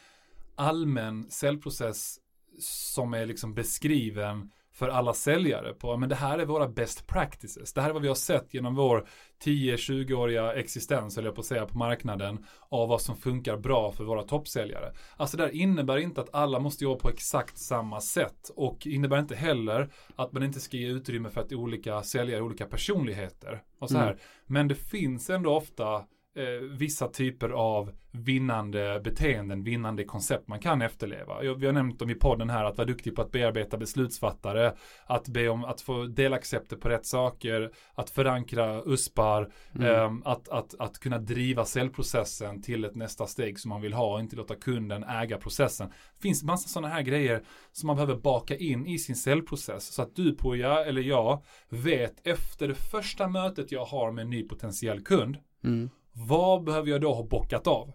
[0.56, 2.16] allmän säljprocess
[2.60, 7.72] som är liksom beskriven för alla säljare på, men det här är våra best practices.
[7.72, 9.08] Det här är vad vi har sett genom vår
[9.44, 14.04] 10-20-åriga existens, eller jag på att säga, på marknaden av vad som funkar bra för
[14.04, 14.92] våra toppsäljare.
[15.16, 19.18] Alltså det här innebär inte att alla måste jobba på exakt samma sätt och innebär
[19.18, 23.90] inte heller att man inte ska ge utrymme för att olika säljare olika personligheter och
[23.90, 24.06] så här.
[24.06, 24.18] Mm.
[24.46, 26.04] Men det finns ändå ofta
[26.36, 26.44] eh,
[26.78, 31.44] vissa typer av vinnande beteenden, vinnande koncept man kan efterleva.
[31.44, 34.72] Jag- Vi har nämnt dem i podden här att vara duktig på att bearbeta beslutsfattare,
[35.06, 39.86] att be om att få delaccepter på rätt saker, att förankra USPar, Mm.
[39.86, 44.14] ehm, att, att, att kunna driva säljprocessen till ett nästa steg som man vill ha
[44.14, 45.88] och inte låta kunden äga processen.
[45.88, 47.42] Det finns massa sådana här grejer
[47.72, 52.26] som man behöver baka in i sin säljprocess så att du Puja eller jag vet
[52.26, 57.00] efter det första mötet jag har med en ny potentiell kund Mm vad behöver jag
[57.00, 57.92] då ha bockat av?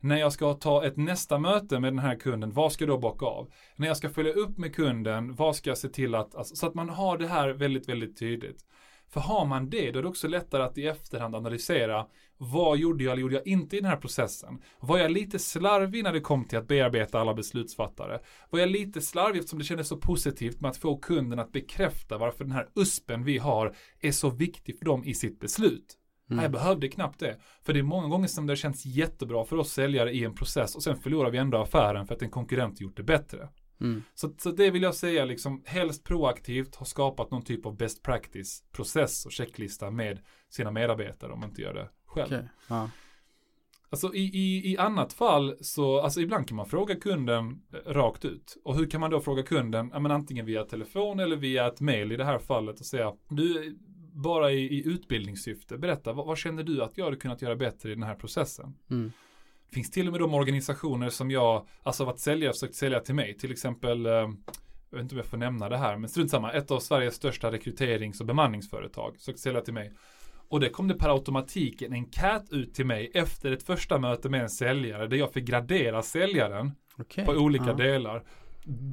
[0.00, 2.98] När jag ska ta ett nästa möte med den här kunden, vad ska jag då
[2.98, 3.52] bocka av?
[3.76, 6.66] När jag ska följa upp med kunden, vad ska jag se till att, alltså, så
[6.66, 8.64] att man har det här väldigt, väldigt tydligt.
[9.08, 13.04] För har man det, då är det också lättare att i efterhand analysera vad gjorde
[13.04, 14.62] jag eller gjorde jag inte i den här processen?
[14.80, 18.20] Var jag lite slarvig när det kom till att bearbeta alla beslutsfattare?
[18.50, 22.18] Var jag lite slarvig eftersom det kändes så positivt med att få kunden att bekräfta
[22.18, 25.98] varför den här USPen vi har är så viktig för dem i sitt beslut?
[26.30, 26.36] Mm.
[26.36, 27.36] Nej, jag behövde knappt det.
[27.62, 30.34] För det är många gånger som det har känts jättebra för oss säljare i en
[30.34, 33.48] process och sen förlorar vi ändå affären för att en konkurrent gjort det bättre.
[33.80, 34.02] Mm.
[34.14, 38.02] Så, så det vill jag säga, liksom helst proaktivt ha skapat någon typ av best
[38.02, 42.26] practice process och checklista med sina medarbetare om man inte gör det själv.
[42.26, 42.48] Okej.
[42.68, 42.90] Ja.
[43.90, 48.24] Alltså i, i, i annat fall så, alltså ibland kan man fråga kunden eh, rakt
[48.24, 48.56] ut.
[48.64, 49.90] Och hur kan man då fråga kunden?
[49.92, 53.12] Ja men antingen via telefon eller via ett mail i det här fallet och säga,
[53.28, 53.78] du,
[54.14, 57.90] bara i, i utbildningssyfte, berätta, vad, vad känner du att jag hade kunnat göra bättre
[57.90, 58.74] i den här processen?
[58.90, 59.12] Mm.
[59.68, 63.14] Det finns till och med de organisationer som jag, alltså varit säljare, försökt sälja till
[63.14, 64.28] mig, till exempel, eh, jag
[64.90, 67.52] vet inte om jag får nämna det här, men strunt samma, ett av Sveriges största
[67.52, 69.92] rekryterings och bemanningsföretag, försökt sälja till mig.
[70.48, 74.28] Och det kom det per automatik en enkät ut till mig efter ett första möte
[74.28, 77.24] med en säljare där jag fick gradera säljaren Okej.
[77.24, 77.72] på olika ja.
[77.72, 78.24] delar.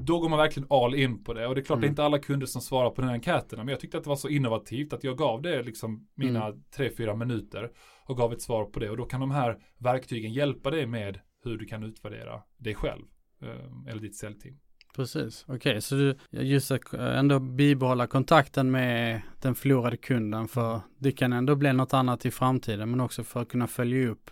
[0.04, 1.46] Då går man verkligen all in på det.
[1.46, 1.92] Och det är klart, det är Mm.
[1.92, 3.58] inte alla kunder som svarar på den här enkäten.
[3.58, 6.62] Men jag tyckte att det var så innovativt att jag gav det liksom mina Mm.
[6.76, 7.70] tre, fyra minuter.
[8.06, 8.90] Och gav ett svar på det.
[8.90, 13.02] Och då kan de här verktygen hjälpa dig med hur du kan utvärdera dig själv.
[13.42, 14.54] eh, Eller ditt säljteam.
[14.96, 20.80] Precis, okej så du just att eh, ändå bibehålla kontakten med den förlorade kunden för
[20.98, 24.30] det kan ändå bli något annat i framtiden men också för att kunna följa upp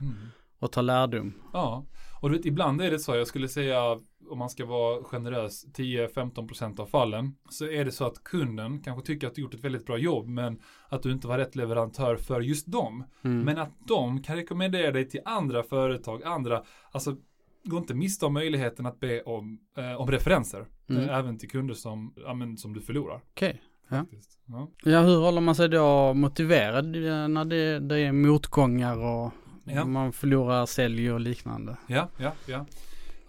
[0.58, 1.32] och ta lärdom.
[1.52, 1.86] Ja,
[2.22, 3.98] och du vet, ibland är det så, jag skulle säga
[4.30, 9.06] om man ska vara generös, 10-15% av fallen, så är det så att kunden kanske
[9.06, 12.16] tycker att du gjort ett väldigt bra jobb, men att du inte var rätt leverantör
[12.16, 13.04] för just dem.
[13.22, 13.40] Mm.
[13.40, 17.16] Men att de kan rekommendera dig till andra företag, andra, alltså
[17.64, 20.66] gå inte miste om möjligheten att be om, eh, om referenser.
[20.88, 21.02] Mm.
[21.02, 23.20] Eh, även till kunder som, ja, men, som du förlorar.
[23.30, 23.62] Okej.
[23.88, 24.06] Ja.
[24.46, 24.68] Ja.
[24.84, 26.86] Ja, hur håller man sig då motiverad
[27.30, 29.32] när det, det är motgångar och
[29.64, 29.84] Ja.
[29.84, 31.76] man förlorar sälj och liknande?
[31.86, 32.66] Ja, ja, ja.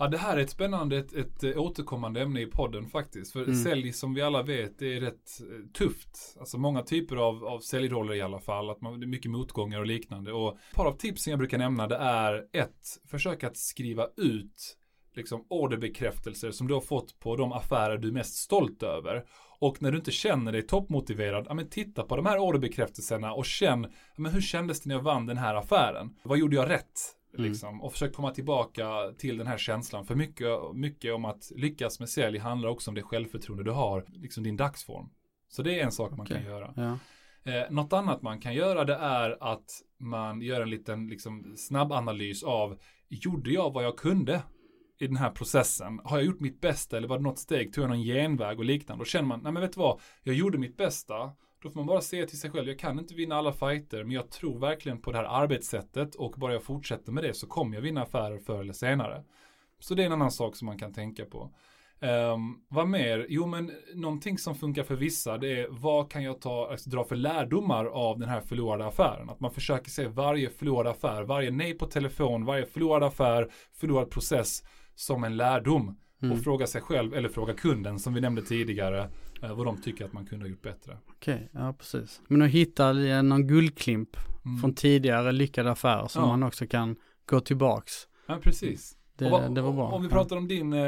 [0.02, 3.34] Ja, det här är ett spännande, ett, ett eh, återkommande ämne i podden faktiskt.
[3.34, 3.56] För Mm.
[3.56, 6.38] sälj som vi alla vet, det är rätt eh, tufft.
[6.40, 8.70] Alltså många typer av, av säljroller i alla fall.
[8.70, 10.34] Att man, det är mycket motgångar och liknande.
[10.34, 14.78] Och ett par av tipsen jag brukar nämna det är ett, försök att skriva ut
[15.16, 19.26] liksom orderbekräftelser som du har fått på de affärer du är mest stolt över.
[19.60, 23.46] Och när du inte känner dig toppmotiverad, ja men titta på de här orderbekräftelserna och
[23.46, 26.16] känn, ja, men hur kändes det när jag vann den här affären?
[26.24, 27.16] Vad gjorde jag rätt?
[27.34, 27.50] Mm.
[27.50, 30.06] Liksom, och försök komma tillbaka till den här känslan.
[30.06, 34.06] För mycket, mycket om att lyckas med sälj handlar också om det självförtroende du har,
[34.14, 35.10] liksom din dagsform.
[35.50, 36.74] Så det är en sak man kan göra.
[36.76, 36.98] Ja.
[37.44, 41.92] Eh, något annat man kan göra det är att man gör en liten liksom, snabb
[41.92, 44.42] analys av, gjorde jag vad jag kunde
[45.00, 46.02] i den här processen?
[46.04, 48.66] Har jag gjort mitt bästa eller var det något steg, tog jag någon genväg och
[48.66, 49.02] liknande?
[49.02, 51.32] Då känner man, nej men vet du vad, jag gjorde mitt bästa.
[51.62, 54.12] Då får man bara se till sig själv, jag kan inte vinna alla fighter, men
[54.12, 57.76] jag tror verkligen på det här arbetssättet och bara jag fortsätter med det så kommer
[57.76, 59.24] jag vinna affärer förr eller senare.
[59.80, 61.52] Så det är en annan sak som man kan tänka på.
[62.00, 63.26] Um, vad mer?
[63.30, 67.04] Jo men någonting som funkar för vissa det är vad kan jag ta, alltså, dra
[67.04, 69.30] för lärdomar av den här förlorade affären?
[69.30, 74.10] Att man försöker se varje förlorad affär, varje nej på telefon, varje förlorad affär, förlorad
[74.12, 74.64] process
[74.96, 75.98] som en lärdom.
[76.22, 76.38] Mm.
[76.38, 79.10] Och fråga sig själv eller fråga kunden som vi nämnde tidigare
[79.44, 80.98] eh, vad de tycker att man kunde ha gjort bättre.
[81.10, 82.22] Okej, ja precis.
[82.28, 84.10] Men att hitta eh, någon guldklimp
[84.46, 84.62] Mm.
[84.62, 86.28] från tidigare lyckade affärer som Ja.
[86.28, 87.94] man också kan gå tillbaks.
[88.28, 88.98] Ja, precis.
[89.26, 89.88] Det, vad- det var bra.
[89.88, 90.80] Om vi pratar om din eh,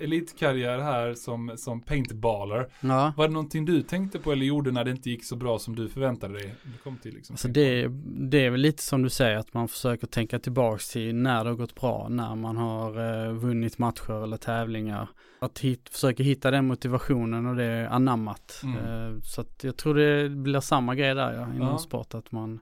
[0.00, 2.68] elitkarriär här som, som paintballer.
[2.80, 5.58] Ja, Var det någonting du tänkte på eller gjorde när det inte gick så bra
[5.58, 6.54] som du förväntade dig?
[6.64, 7.88] Du kom till liksom alltså det,
[8.30, 11.50] det är väl lite som du säger att man försöker tänka tillbaks till när det
[11.50, 15.08] har gått bra, när man har eh, vunnit matcher eller tävlingar.
[15.38, 18.60] Att hit, försöka hitta den motivationen och det anammat.
[18.64, 18.76] Mm.
[18.76, 21.78] Eh, så att jag tror det blir samma grej där ja, inom Ja.
[21.78, 22.14] sport.
[22.14, 22.60] Att man,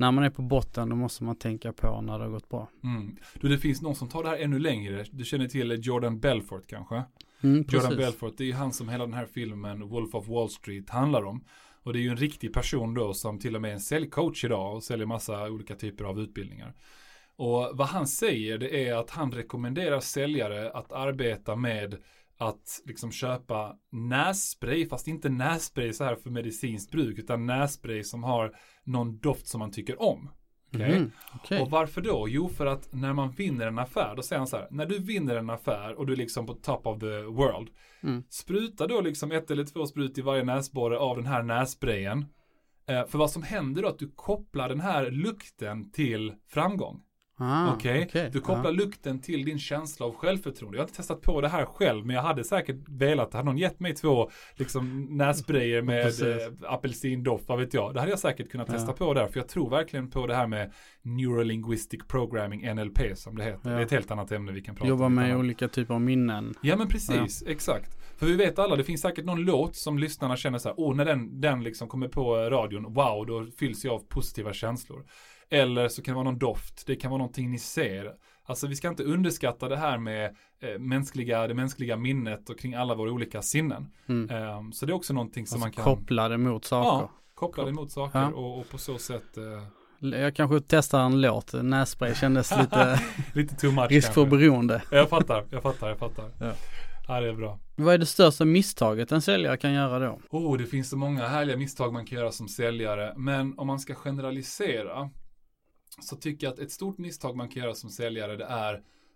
[0.00, 2.68] när man är på botten då måste man tänka på när det har gått bra.
[2.84, 3.16] Mm.
[3.40, 5.04] Du, det finns någon som tar det här ännu längre.
[5.10, 7.02] Du känner till Jordan Belfort kanske?
[7.40, 7.96] Mm, Jordan.
[7.96, 11.24] Belfort, det är ju han som hela den här filmen Wolf of Wall Street handlar
[11.24, 11.44] om.
[11.82, 14.44] Och det är ju en riktig person då som till och med är en säljcoach
[14.44, 16.74] idag och säljer massa olika typer av utbildningar.
[17.36, 21.96] Och vad han säger det är att han rekommenderar säljare att arbeta med
[22.40, 28.22] att liksom köpa nässpray, fast inte nässpray så här för medicinskt bruk, utan nässpray som
[28.24, 30.30] har någon doft som man tycker om.
[30.74, 30.98] Okej?
[30.98, 31.60] Mhm, okej.
[31.60, 32.26] Och varför då?
[32.28, 34.98] Jo, för att när man vinner en affär, då säger han så här, när du
[34.98, 37.68] vinner en affär och du är liksom på top of the world,
[38.02, 38.22] Mm.
[38.28, 42.26] spruta då liksom ett eller två sprut i varje näsborre av den här nässprayen.
[42.86, 47.02] Eh, för vad som händer då är att du kopplar den här lukten till framgång.
[47.42, 48.06] Ah, Okej?
[48.08, 48.30] okej.
[48.32, 50.78] Du kopplar lukten till din känsla av självförtroende.
[50.78, 53.32] Jag har inte testat på det här själv, men jag hade säkert velat.
[53.32, 57.94] Hade någon gett mig två liksom, nässprayer med eh, apelsindoft, vad vet jag.
[57.94, 58.74] Det hade jag säkert kunnat Ja.
[58.74, 59.26] testa på där.
[59.26, 60.72] För jag tror verkligen på det här med
[61.02, 63.70] Neurolinguistic Programming, NLP som det heter.
[63.70, 63.76] Ja.
[63.76, 65.14] Det är ett helt annat ämne vi kan prata Jobba om.
[65.14, 65.44] med lite annat.
[65.44, 66.54] olika typer av minnen.
[66.62, 67.96] Ja men precis, exakt.
[68.18, 70.96] För vi vet alla, det finns säkert någon låt som lyssnarna känner så här, åh
[70.96, 75.04] när den, den liksom kommer på radion, wow, då fylls jag av positiva känslor.
[75.50, 78.12] Eller så kan det vara någon doft, det kan vara någonting ni ser.
[78.44, 82.74] Alltså vi ska inte underskatta det här med eh, mänskliga, det mänskliga minnet och kring
[82.74, 83.86] alla våra olika sinnen.
[84.08, 84.30] Mm.
[84.30, 86.88] Ehm, så det är också någonting som Alltså man kan koppla det mot saker.
[86.88, 87.10] Ja.
[87.34, 88.26] koppla det mot saker Ja.
[88.28, 91.52] och, och på så sätt eh, Jag kanske testar en låt.
[91.62, 93.00] Nässpray kändes lite
[93.34, 94.82] lite too much risk för beroende.
[94.90, 96.24] Jag fattar, jag fattar, jag fattar.
[96.40, 96.52] Ja.
[97.08, 97.58] ja, det är bra.
[97.76, 100.18] Vad är det största misstaget en säljare kan göra då?
[100.30, 103.12] Oh, det finns så många härliga misstag man kan göra som säljare.
[103.16, 105.10] Men om man ska generalisera
[106.00, 108.74] så tycker jag att ett stort misstag man kan göra som säljare det är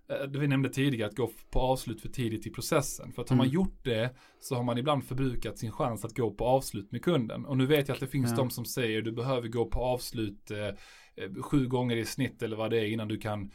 [0.09, 3.13] eh, det vi nämnde tidigare, att gå på avslut för tidigt i processen.
[3.13, 3.55] För att har man Mm.
[3.55, 7.45] gjort det så har man ibland förbrukat sin chans att gå på avslut med kunden.
[7.47, 8.37] Och nu vet jag att det finns Ja.
[8.37, 10.59] de som säger du behöver gå på avslut eh,
[11.17, 13.51] eh, sju gånger i snitt eller vad det är innan du kan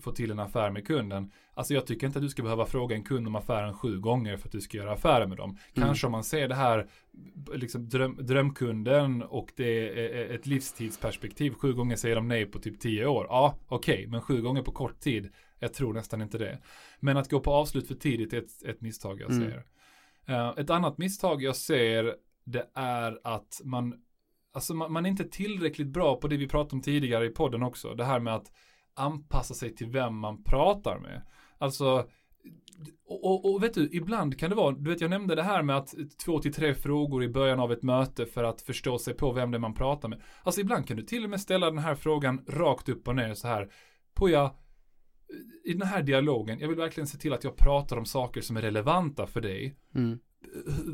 [0.00, 1.32] få till en affär med kunden.
[1.54, 4.36] Alltså jag tycker inte att du ska behöva fråga en kund om affären sju gånger
[4.36, 5.50] för att du ska göra affärer med dem.
[5.50, 5.86] Mm.
[5.86, 6.88] Kanske om man ser det här
[7.54, 11.54] liksom dröm, drömkunden och det är ett livstidsperspektiv.
[11.54, 13.26] Sju gånger säger de nej på typ tio år.
[13.28, 15.32] Ja, okej, men sju gånger på kort tid.
[15.58, 16.58] Jag tror nästan inte det.
[17.00, 19.50] Men att gå på avslut för tidigt är ett, ett misstag jag Mm.
[19.50, 19.64] ser.
[20.26, 23.94] Eh, ett annat misstag jag ser det är att man
[24.52, 27.62] Alltså man, man är inte tillräckligt bra på det vi pratade om tidigare i podden
[27.62, 27.94] också.
[27.94, 28.52] Det här med att
[28.94, 31.22] anpassa sig till vem man pratar med.
[31.58, 32.06] Alltså,
[33.06, 35.62] och, och, och, vet du, ibland kan det vara, du vet jag nämnde det här
[35.62, 39.14] med att två till tre frågor i början av ett möte för att förstå sig
[39.14, 40.22] på vem det är man pratar med.
[40.42, 43.34] Alltså ibland kan du till och med ställa den här frågan rakt upp och ner
[43.34, 43.72] så här.
[44.14, 44.54] Poja,
[45.64, 48.56] i den här dialogen, jag vill verkligen se till att jag pratar om saker som
[48.56, 49.76] är relevanta för dig.
[49.94, 50.18] Mm.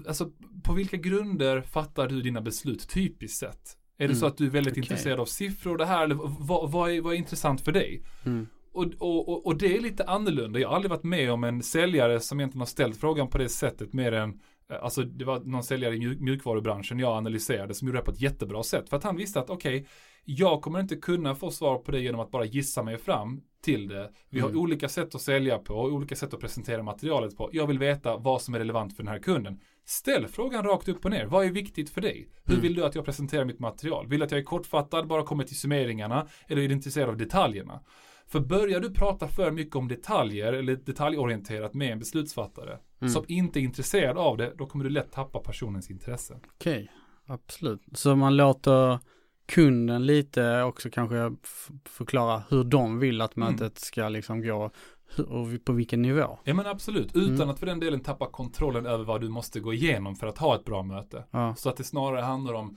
[0.09, 0.33] Alltså,
[0.65, 3.79] på vilka grunder fattar du dina beslut typiskt sett?
[3.99, 4.17] Är det mm.
[4.17, 4.83] så att du är väldigt okay.
[4.83, 8.03] intresserad av siffror det här eller vad, vad, är, vad är intressant för dig?
[8.25, 8.47] Mm.
[8.73, 10.59] Och, och, och, det är lite annorlunda.
[10.59, 13.49] Jag har aldrig varit med om en säljare som egentligen har ställt frågan på det
[13.49, 14.41] sättet mer än
[14.71, 18.21] eh, Alltså det var någon säljare i mjukvarubranschen jag analyserade som gjorde det på ett
[18.21, 18.89] jättebra sätt.
[18.89, 19.89] För att han visste att okej, okay,
[20.29, 23.89] jag kommer inte kunna få svar på det genom att bara gissa mig fram till
[23.89, 24.13] det.
[24.31, 24.61] Vi har mm.
[24.61, 27.51] olika sätt att sälja på och olika sätt att presentera materialet på.
[27.53, 29.61] Jag vill veta vad som är relevant för den här kunden.
[29.85, 31.27] Ställ frågan rakt upp och ner.
[31.27, 32.29] Vad är viktigt för dig?
[32.45, 32.63] Hur mm.
[32.63, 34.07] vill du att jag presenterar mitt material?
[34.07, 36.27] Vill du att jag är kortfattad, bara kommer till summeringarna?
[36.49, 37.81] Eller är du intresserad av detaljerna?
[38.27, 43.13] För börjar du prata för mycket om detaljer eller detaljorienterat med en beslutsfattare mm.
[43.13, 46.41] som inte är intresserad av det, då kommer du lätt tappa personens intresse.
[46.55, 46.89] Okej, okay,
[47.27, 47.83] absolut.
[47.93, 48.99] Så man låter
[49.47, 51.37] kunden lite också kanske
[51.85, 53.49] förklara hur de vill att mm.
[53.49, 53.73] mötet mm.
[53.75, 54.71] ska liksom gå
[55.19, 56.39] och på vilken nivå.
[56.45, 57.51] Ja men absolut, utan mm.
[57.51, 60.57] att för den delen tappa kontrollen över vad du måste gå igenom för att ha
[60.57, 61.25] ett bra möte.
[61.31, 61.55] Ja.
[61.57, 62.77] Så att det snarare handlar om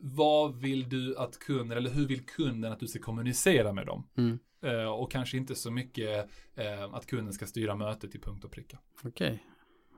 [0.00, 4.06] vad vill du att kunden, eller hur vill kunden att du ska kommunicera med dem?
[4.16, 4.38] Mm.
[4.62, 8.50] Eh, och kanske inte så mycket eh, att kunden ska styra mötet i punkt och
[8.50, 8.78] pricka.
[8.98, 9.38] Okej, okay.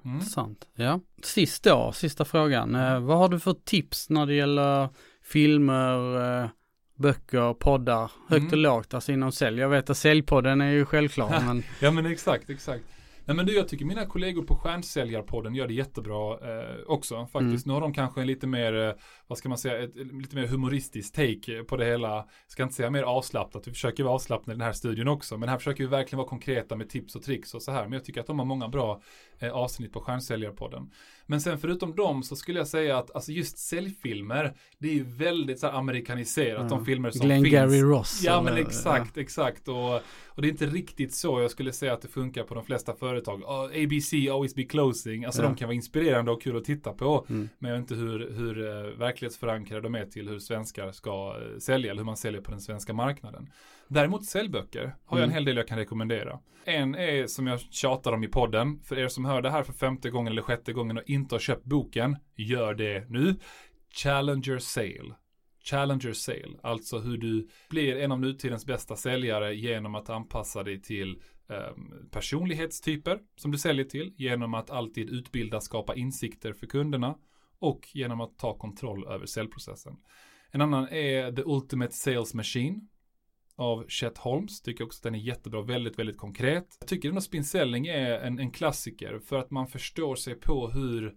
[0.05, 0.17] mm.
[0.17, 0.69] intressant.
[0.75, 1.01] Ja.
[1.23, 2.75] Sist då, sista frågan.
[2.75, 4.89] Eh, vad har du för tips när det gäller
[5.31, 6.49] filmer, eh,
[6.99, 8.53] böcker, poddar, högt mm.
[8.53, 9.61] och lågt, alltså inom sälj.
[9.61, 11.41] Jag vet att säljpodden är ju självklar.
[11.47, 11.63] men...
[11.81, 12.85] ja men exakt, exakt.
[13.25, 17.67] Nej men du, jag tycker mina kollegor på Stjärnsäljarpodden gör det jättebra eh, också faktiskt.
[17.67, 17.73] Mm.
[17.73, 18.93] Nu har de kanske en lite mer, eh,
[19.31, 22.09] vad ska man säga, ett, lite mer humoristisk take på det hela.
[22.17, 25.39] Jag ska inte säga mer avslappnat, vi försöker vara avslappnade i den här studion också.
[25.39, 27.83] Men här försöker vi verkligen vara konkreta med tips och tricks och så här.
[27.83, 29.03] Men jag tycker att de har många bra
[29.39, 30.91] eh, avsnitt på Stjärnsäljarpodden.
[31.27, 35.05] Men sen förutom dem så skulle jag säga att alltså just säljfilmer, det är ju
[35.05, 36.69] väldigt så här amerikaniserat, mm.
[36.69, 37.53] de filmer som Glenn finns.
[37.53, 38.23] Gary Ross.
[38.25, 39.23] Ja men exakt, ja.
[39.23, 39.69] exakt.
[39.69, 39.95] Och,
[40.27, 42.95] och det är inte riktigt så jag skulle säga att det funkar på de flesta
[42.95, 43.41] företag.
[43.41, 45.49] Uh, ABC, always be closing, alltså ja.
[45.49, 47.27] de kan vara inspirerande och kul att titta på.
[47.29, 47.49] Mm.
[47.59, 51.59] Men jag vet inte hur, hur uh, verklighetsförankrade de är till hur svenskar ska uh,
[51.59, 53.51] sälja, eller hur man säljer på den svenska marknaden.
[53.89, 55.35] Däremot säljböcker har jag en mm.
[55.35, 56.41] hel del jag kan rekommendera.
[56.65, 58.81] En är som jag tjatar om i podden.
[58.83, 61.41] För er som hör det här för femte gången eller sjätte gången och inte har
[61.41, 63.35] köpt boken, gör det nu.
[63.95, 65.15] Challenger Sale.
[65.65, 70.83] Challenger Sale, alltså hur du blir en av nutidens bästa säljare genom att anpassa dig
[70.83, 77.15] till um, personlighetstyper som du säljer till, genom att alltid utbilda, skapa insikter för kunderna
[77.61, 79.97] och genom att ta kontroll över säljprocessen.
[80.51, 82.89] En annan är The Ultimate Sales Machine
[83.57, 84.63] av Chet Holmes.
[84.63, 86.77] Tycker också att den är jättebra, väldigt, väldigt konkret.
[86.81, 90.71] Jag tycker att Spin Selling är en, en klassiker för att man förstår sig på
[90.71, 91.17] hur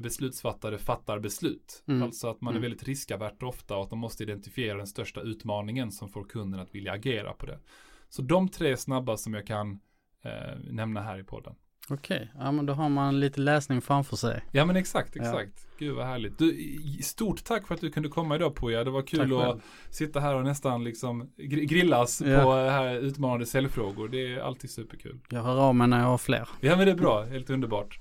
[0.00, 1.84] beslutsfattare fattar beslut.
[1.88, 2.02] Mm.
[2.02, 2.62] Alltså att man är mm.
[2.62, 6.74] väldigt riskavärt ofta och att de måste identifiera den största utmaningen som får kunden att
[6.74, 7.60] vilja agera på det.
[8.08, 9.80] Så de tre snabba som jag kan
[10.24, 11.54] eh, nämna här i podden.
[11.88, 14.44] Okej, ja men då har man lite läsning framför sig.
[14.52, 15.52] Ja men exakt, exakt.
[15.54, 15.68] Ja.
[15.78, 16.38] Gud vad härligt.
[16.38, 16.56] Du,
[17.02, 18.84] stort tack för att du kunde komma idag Poja.
[18.84, 19.60] Det var kul tack att
[19.90, 22.42] sitta här och nästan liksom grillas ja.
[22.42, 24.08] på här utmanande säljfrågor.
[24.08, 25.18] Det är alltid superkul.
[25.28, 26.48] Jag hör av mig när jag har fler.
[26.60, 27.98] Ja men det är bra, helt underbart.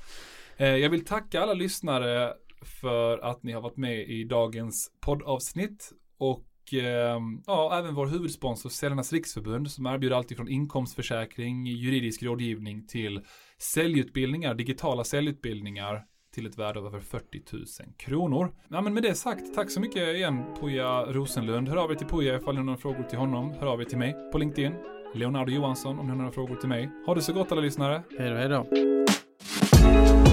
[0.57, 5.91] Eh, jag vill tacka alla lyssnare för att ni har varit med i dagens poddavsnitt.
[6.17, 6.43] Och
[6.73, 13.21] Ehm, ja, även vår huvudsponsor Säljarnas Riksförbund som erbjuder allt ifrån inkomstförsäkring, juridisk rådgivning till
[13.57, 16.03] säljutbildningar, digitala säljutbildningar
[16.33, 17.65] till ett värde av över 40 000
[17.97, 18.53] kronor.
[18.69, 21.69] Ja, men med det sagt, tack så mycket igen Puja Rosenlund.
[21.69, 23.51] Hör av er till Puja ifall ni har några frågor till honom.
[23.51, 24.73] Hör av er till mig på LinkedIn.
[25.15, 26.89] Leonardo Johansson om ni har några frågor till mig.
[27.05, 28.03] Ha det så gott alla lyssnare.
[28.19, 30.30] Hej då, hej då.